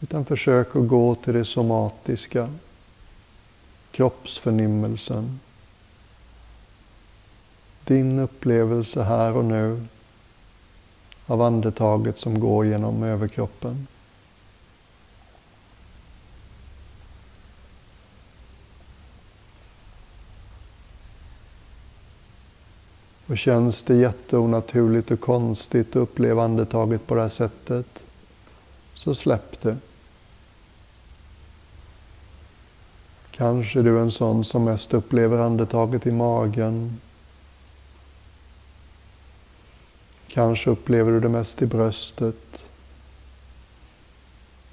Utan 0.00 0.24
försök 0.24 0.76
att 0.76 0.88
gå 0.88 1.14
till 1.14 1.34
det 1.34 1.44
somatiska, 1.44 2.48
kroppsförnimmelsen. 3.90 5.40
Din 7.84 8.18
upplevelse 8.18 9.02
här 9.02 9.32
och 9.36 9.44
nu 9.44 9.86
av 11.26 11.42
andetaget 11.42 12.18
som 12.18 12.40
går 12.40 12.66
genom 12.66 13.02
överkroppen. 13.02 13.86
Och 23.26 23.38
känns 23.38 23.82
det 23.82 23.94
jätteonaturligt 23.94 25.10
och 25.10 25.20
konstigt 25.20 25.90
att 25.90 25.96
uppleva 25.96 26.44
andetaget 26.44 27.06
på 27.06 27.14
det 27.14 27.22
här 27.22 27.28
sättet, 27.28 27.86
så 28.94 29.14
släpp 29.14 29.60
det. 29.62 29.76
Kanske 33.30 33.82
du 33.82 33.98
är 33.98 34.02
en 34.02 34.10
sån 34.10 34.44
som 34.44 34.64
mest 34.64 34.94
upplever 34.94 35.38
andetaget 35.38 36.06
i 36.06 36.12
magen. 36.12 37.00
Kanske 40.28 40.70
upplever 40.70 41.12
du 41.12 41.20
det 41.20 41.28
mest 41.28 41.62
i 41.62 41.66
bröstet. 41.66 42.68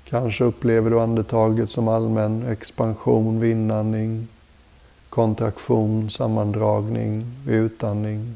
Kanske 0.03 0.43
upplever 0.43 0.89
du 0.89 0.99
andetaget 0.99 1.71
som 1.71 1.87
allmän 1.87 2.47
expansion 2.47 3.39
vid 3.39 3.51
inandning, 3.51 4.27
kontraktion, 5.09 6.09
sammandragning 6.09 7.25
vid 7.45 7.55
utandning. 7.55 8.35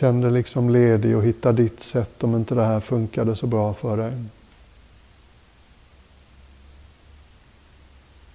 Känn 0.00 0.20
dig 0.20 0.30
liksom 0.30 0.70
ledig 0.70 1.16
och 1.16 1.24
hitta 1.24 1.52
ditt 1.52 1.82
sätt 1.82 2.24
om 2.24 2.36
inte 2.36 2.54
det 2.54 2.64
här 2.64 2.80
funkade 2.80 3.36
så 3.36 3.46
bra 3.46 3.74
för 3.74 3.96
dig. 3.96 4.12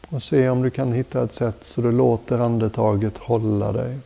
Och 0.09 0.23
se 0.23 0.49
om 0.49 0.61
du 0.61 0.69
kan 0.69 0.93
hitta 0.93 1.23
ett 1.23 1.33
sätt 1.33 1.57
så 1.61 1.81
du 1.81 1.91
låter 1.91 2.39
andetaget 2.39 3.17
hålla 3.17 3.71
dig. 3.71 3.97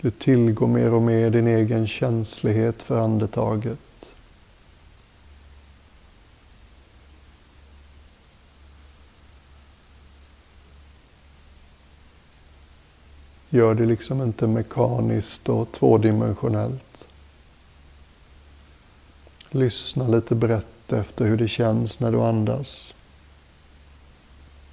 Du 0.00 0.10
tillgår 0.10 0.66
mer 0.66 0.94
och 0.94 1.02
mer 1.02 1.30
din 1.30 1.46
egen 1.46 1.88
känslighet 1.88 2.82
för 2.82 2.98
andetaget. 2.98 3.89
Gör 13.52 13.74
det 13.74 13.86
liksom 13.86 14.22
inte 14.22 14.46
mekaniskt 14.46 15.48
och 15.48 15.72
tvådimensionellt. 15.72 17.08
Lyssna 19.50 20.08
lite 20.08 20.34
brett 20.34 20.92
efter 20.92 21.24
hur 21.24 21.36
det 21.36 21.48
känns 21.48 22.00
när 22.00 22.12
du 22.12 22.20
andas. 22.20 22.94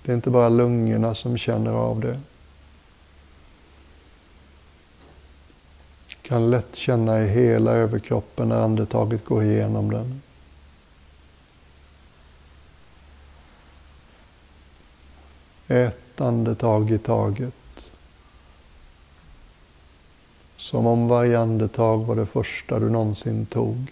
Det 0.04 0.12
är 0.12 0.16
inte 0.16 0.30
bara 0.30 0.50
lungorna 0.50 1.16
som 1.16 1.38
känner 1.38 1.72
av 1.72 2.00
det. 2.00 2.20
Du 6.08 6.16
kan 6.22 6.50
lätt 6.50 6.76
känna 6.76 7.24
i 7.24 7.28
hela 7.28 7.72
överkroppen 7.72 8.50
när 8.50 8.62
andetaget 8.62 9.26
går 9.26 9.44
igenom 9.44 9.92
den. 9.92 10.22
Ett 15.68 16.22
andetag 16.22 16.92
i 16.92 16.98
taget. 16.98 17.54
Som 20.58 20.86
om 20.86 21.08
varje 21.08 21.40
andetag 21.40 22.06
var 22.06 22.16
det 22.16 22.26
första 22.26 22.80
du 22.80 22.90
någonsin 22.90 23.46
tog. 23.46 23.92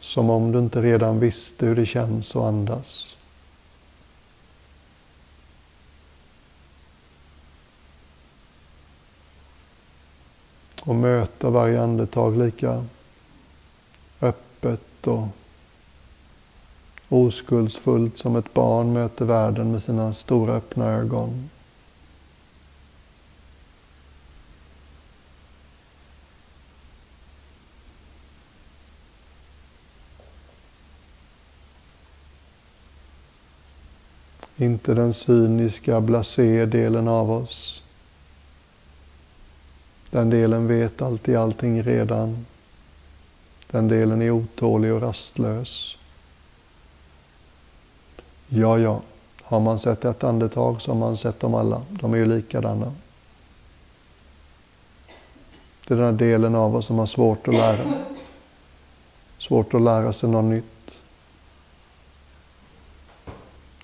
Som 0.00 0.30
om 0.30 0.52
du 0.52 0.58
inte 0.58 0.82
redan 0.82 1.20
visste 1.20 1.66
hur 1.66 1.76
det 1.76 1.86
känns 1.86 2.36
att 2.36 2.42
andas. 2.42 3.16
Och 10.80 10.94
möta 10.94 11.50
varje 11.50 11.82
andetag 11.82 12.36
lika 12.36 12.84
öppet 14.20 15.06
och 15.06 15.26
oskuldsfullt 17.08 18.18
som 18.18 18.36
ett 18.36 18.54
barn 18.54 18.92
möter 18.92 19.24
världen 19.24 19.72
med 19.72 19.82
sina 19.82 20.14
stora 20.14 20.54
öppna 20.54 20.86
ögon. 20.86 21.50
Inte 34.60 34.94
den 34.94 35.12
cyniska, 35.12 36.00
blasé-delen 36.00 37.08
av 37.08 37.30
oss. 37.30 37.82
Den 40.10 40.30
delen 40.30 40.66
vet 40.66 41.02
alltid 41.02 41.36
allting 41.36 41.82
redan. 41.82 42.46
Den 43.70 43.88
delen 43.88 44.22
är 44.22 44.30
otålig 44.30 44.92
och 44.92 45.00
rastlös. 45.00 45.96
Ja, 48.48 48.78
ja, 48.78 49.00
har 49.42 49.60
man 49.60 49.78
sett 49.78 50.04
ett 50.04 50.24
andetag 50.24 50.82
så 50.82 50.90
har 50.90 50.98
man 50.98 51.16
sett 51.16 51.40
dem 51.40 51.54
alla. 51.54 51.82
De 51.88 52.14
är 52.14 52.18
ju 52.18 52.26
likadana. 52.26 52.92
Det 55.86 55.94
är 55.94 55.98
den 55.98 56.06
här 56.06 56.12
delen 56.12 56.54
av 56.54 56.76
oss 56.76 56.86
som 56.86 56.98
har 56.98 57.06
svårt 57.06 57.48
att 57.48 57.54
lära. 57.54 57.94
Svårt 59.38 59.74
att 59.74 59.82
lära 59.82 60.12
sig 60.12 60.28
något 60.28 60.44
nytt. 60.44 60.77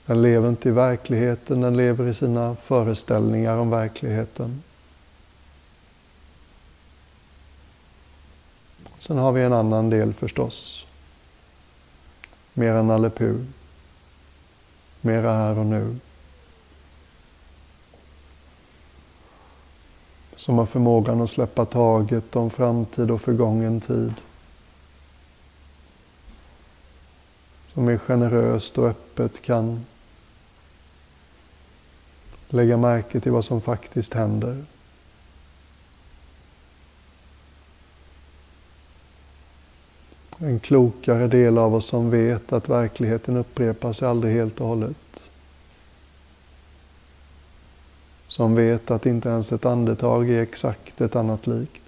Den 0.06 0.22
lever 0.22 0.48
inte 0.48 0.68
i 0.68 0.72
verkligheten, 0.72 1.60
den 1.60 1.76
lever 1.76 2.08
i 2.08 2.14
sina 2.14 2.56
föreställningar 2.56 3.56
om 3.56 3.70
verkligheten. 3.70 4.62
Sen 8.98 9.18
har 9.18 9.32
vi 9.32 9.42
en 9.42 9.52
annan 9.52 9.90
del 9.90 10.14
förstås. 10.14 10.86
Mera 12.52 12.82
Nalle 12.82 13.10
Puh. 13.10 13.44
Mera 15.00 15.32
här 15.32 15.58
och 15.58 15.66
nu. 15.66 15.96
Som 20.36 20.58
har 20.58 20.66
förmågan 20.66 21.20
att 21.20 21.30
släppa 21.30 21.64
taget 21.64 22.36
om 22.36 22.50
framtid 22.50 23.10
och 23.10 23.20
förgången 23.20 23.80
tid. 23.80 24.14
Som 27.72 27.88
är 27.88 27.98
generöst 27.98 28.78
och 28.78 28.86
öppet 28.88 29.42
kan 29.42 29.84
lägga 32.54 32.76
märke 32.76 33.20
till 33.20 33.32
vad 33.32 33.44
som 33.44 33.60
faktiskt 33.60 34.14
händer. 34.14 34.64
En 40.38 40.60
klokare 40.60 41.26
del 41.26 41.58
av 41.58 41.74
oss 41.74 41.86
som 41.86 42.10
vet 42.10 42.52
att 42.52 42.68
verkligheten 42.68 43.36
upprepar 43.36 43.92
sig 43.92 44.08
aldrig 44.08 44.34
helt 44.34 44.60
och 44.60 44.68
hållet. 44.68 45.30
Som 48.28 48.54
vet 48.54 48.90
att 48.90 49.06
inte 49.06 49.28
ens 49.28 49.52
ett 49.52 49.64
andetag 49.64 50.30
är 50.30 50.42
exakt 50.42 51.00
ett 51.00 51.16
annat 51.16 51.46
likt. 51.46 51.83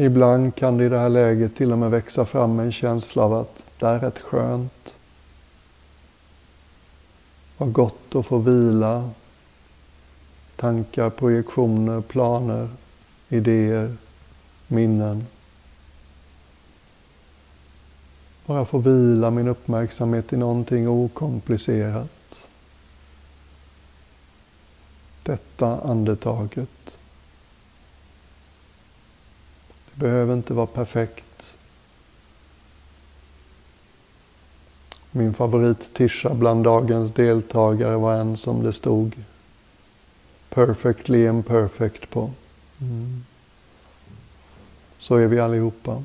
Ibland 0.00 0.54
kan 0.54 0.78
det 0.78 0.84
i 0.84 0.88
det 0.88 0.98
här 0.98 1.08
läget 1.08 1.56
till 1.56 1.72
och 1.72 1.78
med 1.78 1.90
växa 1.90 2.24
fram 2.24 2.58
en 2.58 2.72
känsla 2.72 3.22
av 3.22 3.34
att 3.34 3.64
det 3.78 3.86
är 3.86 3.98
rätt 3.98 4.18
skönt. 4.18 4.94
Vad 7.56 7.72
gott 7.72 8.14
att 8.14 8.26
få 8.26 8.38
vila. 8.38 9.10
Tankar, 10.56 11.10
projektioner, 11.10 12.00
planer, 12.00 12.68
idéer, 13.28 13.96
minnen. 14.66 15.26
Bara 18.46 18.64
få 18.64 18.78
vila 18.78 19.30
min 19.30 19.48
uppmärksamhet 19.48 20.32
i 20.32 20.36
någonting 20.36 20.88
okomplicerat. 20.88 22.48
Detta 25.22 25.80
andetaget. 25.80 26.96
Det 29.89 29.89
behöver 30.00 30.34
inte 30.34 30.54
vara 30.54 30.66
perfekt. 30.66 31.56
Min 35.10 35.34
favorit-tisha 35.34 36.34
bland 36.34 36.64
dagens 36.64 37.12
deltagare 37.12 37.96
var 37.96 38.14
en 38.14 38.36
som 38.36 38.62
det 38.62 38.72
stod 38.72 39.16
Perfectly 40.48 41.26
imperfect 41.26 42.10
på. 42.10 42.30
Mm. 42.80 43.24
Så 44.98 45.16
är 45.16 45.26
vi 45.26 45.40
allihopa. 45.40 46.02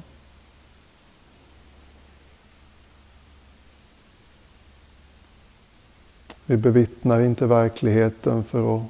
Vi 6.46 6.58
bevittnar 6.58 7.22
inte 7.22 7.46
verkligheten 7.46 8.44
för 8.44 8.78
att 8.78 8.84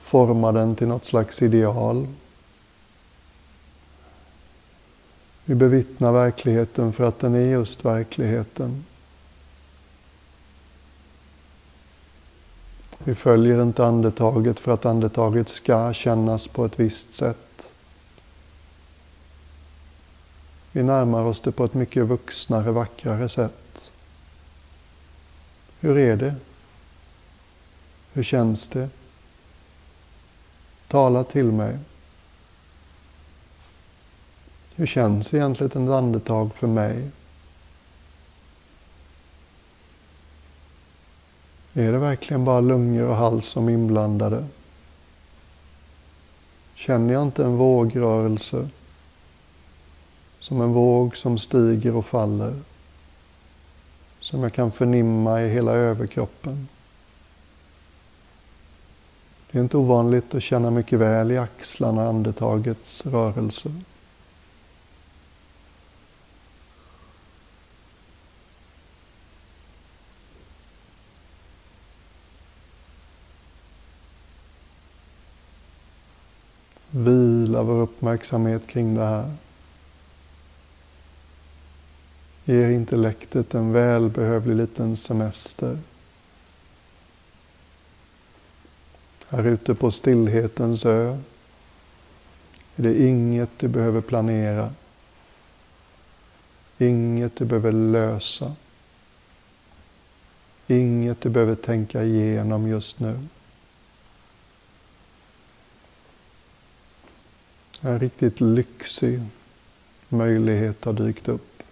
forma 0.00 0.52
den 0.52 0.76
till 0.76 0.88
något 0.88 1.04
slags 1.04 1.42
ideal. 1.42 2.06
Vi 5.44 5.54
bevittnar 5.54 6.12
verkligheten 6.12 6.92
för 6.92 7.04
att 7.04 7.20
den 7.20 7.34
är 7.34 7.50
just 7.50 7.84
verkligheten. 7.84 8.84
Vi 12.98 13.14
följer 13.14 13.62
inte 13.62 13.84
andetaget 13.84 14.60
för 14.60 14.72
att 14.72 14.86
andetaget 14.86 15.48
ska 15.48 15.92
kännas 15.92 16.46
på 16.48 16.64
ett 16.64 16.80
visst 16.80 17.14
sätt. 17.14 17.66
Vi 20.72 20.82
närmar 20.82 21.22
oss 21.22 21.40
det 21.40 21.52
på 21.52 21.64
ett 21.64 21.74
mycket 21.74 22.06
vuxnare, 22.06 22.70
vackrare 22.70 23.28
sätt. 23.28 23.92
Hur 25.80 25.98
är 25.98 26.16
det? 26.16 26.34
Hur 28.12 28.22
känns 28.22 28.68
det? 28.68 28.88
Tala 30.88 31.24
till 31.24 31.52
mig. 31.52 31.78
Hur 34.82 34.86
känns 34.86 35.34
egentligen 35.34 35.84
ett 35.86 35.90
andetag 35.90 36.54
för 36.54 36.66
mig? 36.66 37.10
Är 41.72 41.92
det 41.92 41.98
verkligen 41.98 42.44
bara 42.44 42.60
lungor 42.60 43.08
och 43.08 43.16
hals 43.16 43.46
som 43.46 43.68
är 43.68 43.72
inblandade? 43.72 44.46
Känner 46.74 47.12
jag 47.12 47.22
inte 47.22 47.44
en 47.44 47.56
vågrörelse? 47.56 48.68
Som 50.38 50.60
en 50.60 50.72
våg 50.72 51.16
som 51.16 51.38
stiger 51.38 51.96
och 51.96 52.06
faller. 52.06 52.60
Som 54.20 54.42
jag 54.42 54.52
kan 54.52 54.72
förnimma 54.72 55.42
i 55.42 55.48
hela 55.48 55.72
överkroppen. 55.72 56.68
Det 59.50 59.58
är 59.58 59.62
inte 59.62 59.76
ovanligt 59.76 60.34
att 60.34 60.42
känna 60.42 60.70
mycket 60.70 60.98
väl 60.98 61.30
i 61.30 61.38
axlarna 61.38 62.08
andetagets 62.08 63.06
rörelse. 63.06 63.72
Vila 77.62 77.74
vår 77.74 77.82
uppmärksamhet 77.82 78.66
kring 78.66 78.94
det 78.94 79.04
här. 79.04 79.30
Ger 82.44 82.68
intellektet 82.70 83.54
en 83.54 83.72
välbehövlig 83.72 84.56
liten 84.56 84.96
semester. 84.96 85.78
Här 89.28 89.46
ute 89.46 89.74
på 89.74 89.90
stillhetens 89.90 90.86
ö 90.86 91.18
är 92.76 92.82
det 92.82 93.06
inget 93.06 93.50
du 93.58 93.68
behöver 93.68 94.00
planera. 94.00 94.74
Inget 96.78 97.36
du 97.36 97.44
behöver 97.44 97.72
lösa. 97.72 98.54
Inget 100.66 101.20
du 101.20 101.28
behöver 101.28 101.54
tänka 101.54 102.04
igenom 102.04 102.68
just 102.68 103.00
nu. 103.00 103.18
En 107.84 107.98
riktigt 107.98 108.40
lyxig 108.40 109.20
möjlighet 110.08 110.84
har 110.84 110.92
dykt 110.92 111.28
upp. 111.28 111.62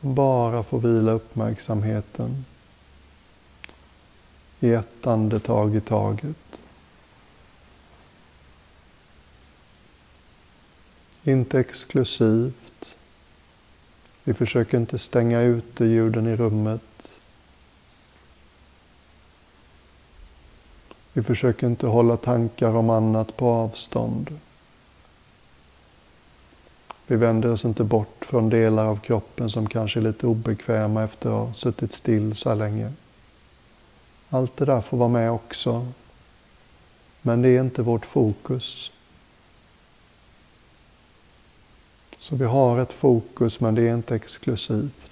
Bara 0.00 0.62
få 0.62 0.78
vila 0.78 1.12
uppmärksamheten 1.12 2.44
i 4.60 4.72
ett 4.72 5.06
andetag 5.06 5.76
i 5.76 5.80
taget. 5.80 6.60
Inte 11.24 11.60
exklusivt. 11.60 12.96
Vi 14.24 14.34
försöker 14.34 14.78
inte 14.78 14.98
stänga 14.98 15.40
ute 15.40 15.84
ljuden 15.84 16.26
i 16.26 16.36
rummet. 16.36 16.87
Vi 21.18 21.24
försöker 21.24 21.66
inte 21.66 21.86
hålla 21.86 22.16
tankar 22.16 22.74
om 22.74 22.90
annat 22.90 23.36
på 23.36 23.48
avstånd. 23.48 24.40
Vi 27.06 27.16
vänder 27.16 27.52
oss 27.52 27.64
inte 27.64 27.84
bort 27.84 28.24
från 28.24 28.48
delar 28.48 28.86
av 28.86 28.96
kroppen 28.96 29.50
som 29.50 29.68
kanske 29.68 30.00
är 30.00 30.02
lite 30.02 30.26
obekväma 30.26 31.04
efter 31.04 31.30
att 31.30 31.46
ha 31.46 31.54
suttit 31.54 31.92
still 31.92 32.36
så 32.36 32.48
här 32.48 32.56
länge. 32.56 32.92
Allt 34.28 34.56
det 34.56 34.64
där 34.64 34.80
får 34.80 34.96
vara 34.96 35.08
med 35.08 35.32
också. 35.32 35.86
Men 37.22 37.42
det 37.42 37.48
är 37.48 37.60
inte 37.60 37.82
vårt 37.82 38.06
fokus. 38.06 38.90
Så 42.18 42.36
vi 42.36 42.44
har 42.44 42.80
ett 42.80 42.92
fokus 42.92 43.60
men 43.60 43.74
det 43.74 43.88
är 43.88 43.94
inte 43.94 44.14
exklusivt. 44.14 45.07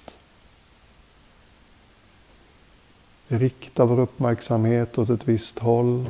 Vi 3.27 3.37
riktar 3.37 3.85
vår 3.85 3.99
uppmärksamhet 3.99 4.97
åt 4.97 5.09
ett 5.09 5.27
visst 5.27 5.59
håll. 5.59 6.09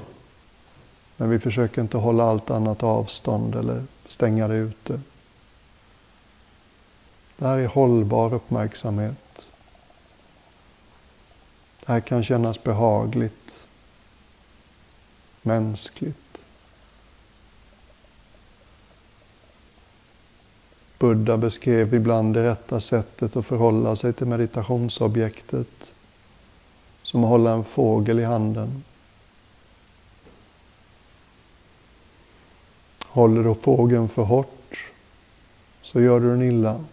Men 1.18 1.30
vi 1.30 1.40
försöker 1.40 1.82
inte 1.82 1.98
hålla 1.98 2.24
allt 2.24 2.50
annat 2.50 2.84
avstånd 2.84 3.56
eller 3.56 3.84
stänga 4.08 4.48
det 4.48 4.56
ute. 4.56 5.02
Det 7.38 7.48
här 7.48 7.58
är 7.58 7.68
hållbar 7.68 8.34
uppmärksamhet. 8.34 9.48
Det 11.86 11.92
här 11.94 12.00
kan 12.00 12.24
kännas 12.24 12.64
behagligt. 12.64 13.34
mänskligt. 15.42 16.42
Buddha 21.00 21.38
beskrev 21.38 21.94
ibland 21.94 22.34
det 22.34 22.50
rätta 22.50 22.82
sättet 22.82 23.36
att 23.36 23.46
förhålla 23.46 23.96
sig 23.96 24.14
till 24.14 24.28
meditationsobjektet 24.28 25.92
som 27.08 27.24
att 27.24 27.30
hålla 27.30 27.54
en 27.54 27.64
fågel 27.64 28.20
i 28.20 28.24
handen. 28.24 28.84
Håller 33.04 33.44
du 33.44 33.56
fågeln 33.56 34.10
för 34.10 34.24
hårt 34.24 34.90
så 35.82 36.02
gör 36.02 36.20
du 36.20 36.30
den 36.30 36.42
illa. 36.42 36.84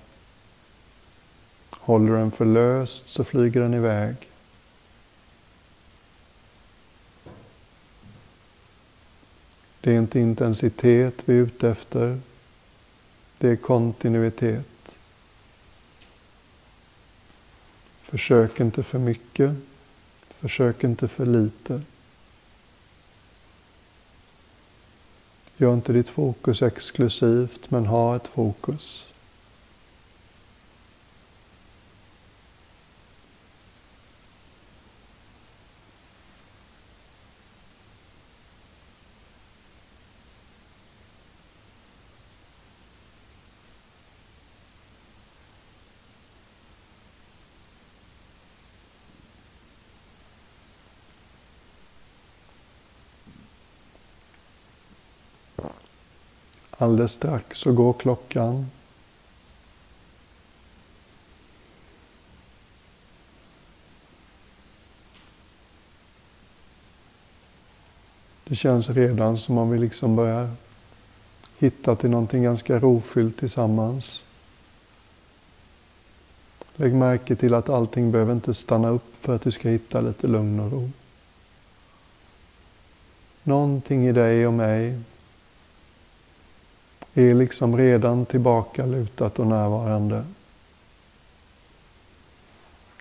Håller 1.78 2.12
du 2.12 2.18
den 2.18 2.30
för 2.30 2.44
löst 2.44 3.08
så 3.08 3.24
flyger 3.24 3.60
den 3.60 3.74
iväg. 3.74 4.16
Det 9.80 9.92
är 9.92 9.98
inte 9.98 10.20
intensitet 10.20 11.14
vi 11.24 11.38
är 11.38 11.42
ute 11.42 11.68
efter. 11.68 12.20
Det 13.38 13.48
är 13.48 13.56
kontinuitet. 13.56 14.96
Försök 18.02 18.60
inte 18.60 18.82
för 18.82 18.98
mycket. 18.98 19.56
Försök 20.44 20.84
inte 20.84 21.08
för 21.08 21.26
lite. 21.26 21.82
Gör 25.56 25.74
inte 25.74 25.92
ditt 25.92 26.08
fokus 26.08 26.62
exklusivt, 26.62 27.70
men 27.70 27.86
ha 27.86 28.16
ett 28.16 28.26
fokus. 28.26 29.06
Alldeles 56.84 57.12
strax 57.12 57.58
så 57.58 57.72
går 57.72 57.92
klockan. 57.92 58.70
Det 68.44 68.56
känns 68.56 68.88
redan 68.88 69.38
som 69.38 69.58
om 69.58 69.70
vi 69.70 69.78
liksom 69.78 70.16
börjar 70.16 70.50
hitta 71.58 71.96
till 71.96 72.10
någonting 72.10 72.42
ganska 72.42 72.78
rofyllt 72.78 73.38
tillsammans. 73.38 74.22
Lägg 76.76 76.94
märke 76.94 77.36
till 77.36 77.54
att 77.54 77.68
allting 77.68 78.12
behöver 78.12 78.32
inte 78.32 78.54
stanna 78.54 78.88
upp 78.88 79.16
för 79.16 79.36
att 79.36 79.42
du 79.42 79.50
ska 79.50 79.68
hitta 79.68 80.00
lite 80.00 80.26
lugn 80.26 80.60
och 80.60 80.72
ro. 80.72 80.90
Någonting 83.42 84.06
i 84.06 84.12
dig 84.12 84.46
och 84.46 84.54
mig 84.54 85.00
är 87.14 87.34
liksom 87.34 87.76
redan 87.76 88.26
tillbaka 88.26 88.86
lutat 88.86 89.38
och 89.38 89.46
närvarande. 89.46 90.24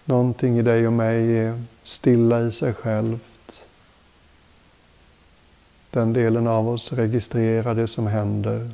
Någonting 0.05 0.57
i 0.57 0.61
dig 0.61 0.87
och 0.87 0.93
mig 0.93 1.37
är 1.37 1.63
stilla 1.83 2.41
i 2.41 2.51
sig 2.51 2.73
självt. 2.73 3.65
Den 5.89 6.13
delen 6.13 6.47
av 6.47 6.69
oss 6.69 6.93
registrerar 6.93 7.75
det 7.75 7.87
som 7.87 8.07
händer. 8.07 8.71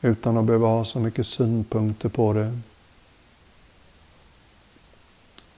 Utan 0.00 0.36
att 0.36 0.44
behöva 0.44 0.66
ha 0.66 0.84
så 0.84 1.00
mycket 1.00 1.26
synpunkter 1.26 2.08
på 2.08 2.32
det. 2.32 2.58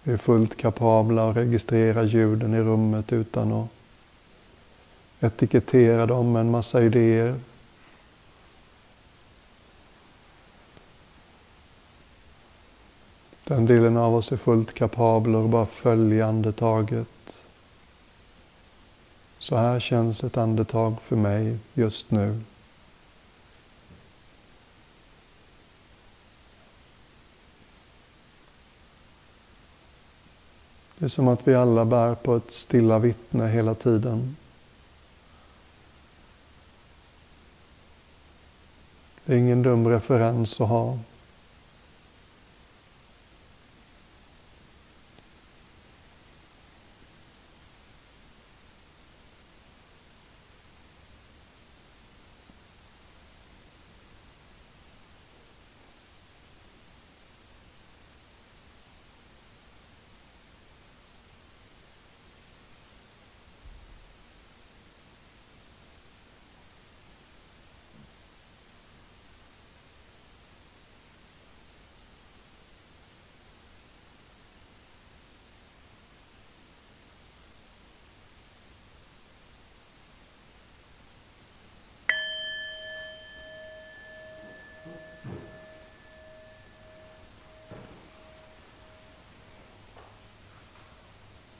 Vi 0.03 0.13
är 0.13 0.17
fullt 0.17 0.57
kapabla 0.57 1.31
att 1.31 1.37
registrera 1.37 2.03
ljuden 2.03 2.55
i 2.55 2.61
rummet 2.61 3.13
utan 3.13 3.53
att 3.53 3.69
etikettera 5.25 6.07
dem 6.07 6.33
med 6.33 6.41
en 6.41 6.51
massa 6.51 6.83
idéer. 6.83 7.41
Den 13.45 13.67
delen 13.67 13.97
av 13.97 14.15
oss 14.15 14.33
är 14.33 14.37
fullt 14.37 14.75
kapabel 14.75 15.35
att 15.35 15.51
bara 15.51 15.67
följa 15.67 16.27
andetaget. 16.27 17.43
Så 19.39 19.57
här 19.57 19.81
känns 19.81 20.25
ett 20.25 20.37
andetag 20.37 20.97
för 21.01 21.17
mig 21.17 21.59
just 21.75 22.11
nu. 22.11 22.41
Det 30.99 31.05
är 31.05 31.09
som 31.09 31.29
att 31.29 31.49
vi 31.49 31.55
alla 31.55 31.85
bär 31.85 32.15
på 32.15 32.37
ett 32.37 32.53
stilla 32.53 32.99
vittne 32.99 33.49
hela 33.49 33.75
tiden. 33.75 34.37
Det 39.27 39.35
är 39.35 39.39
ingen 39.39 39.63
dum 39.63 39.89
referens 39.89 40.61
att 40.61 40.69
ha. 40.69 40.99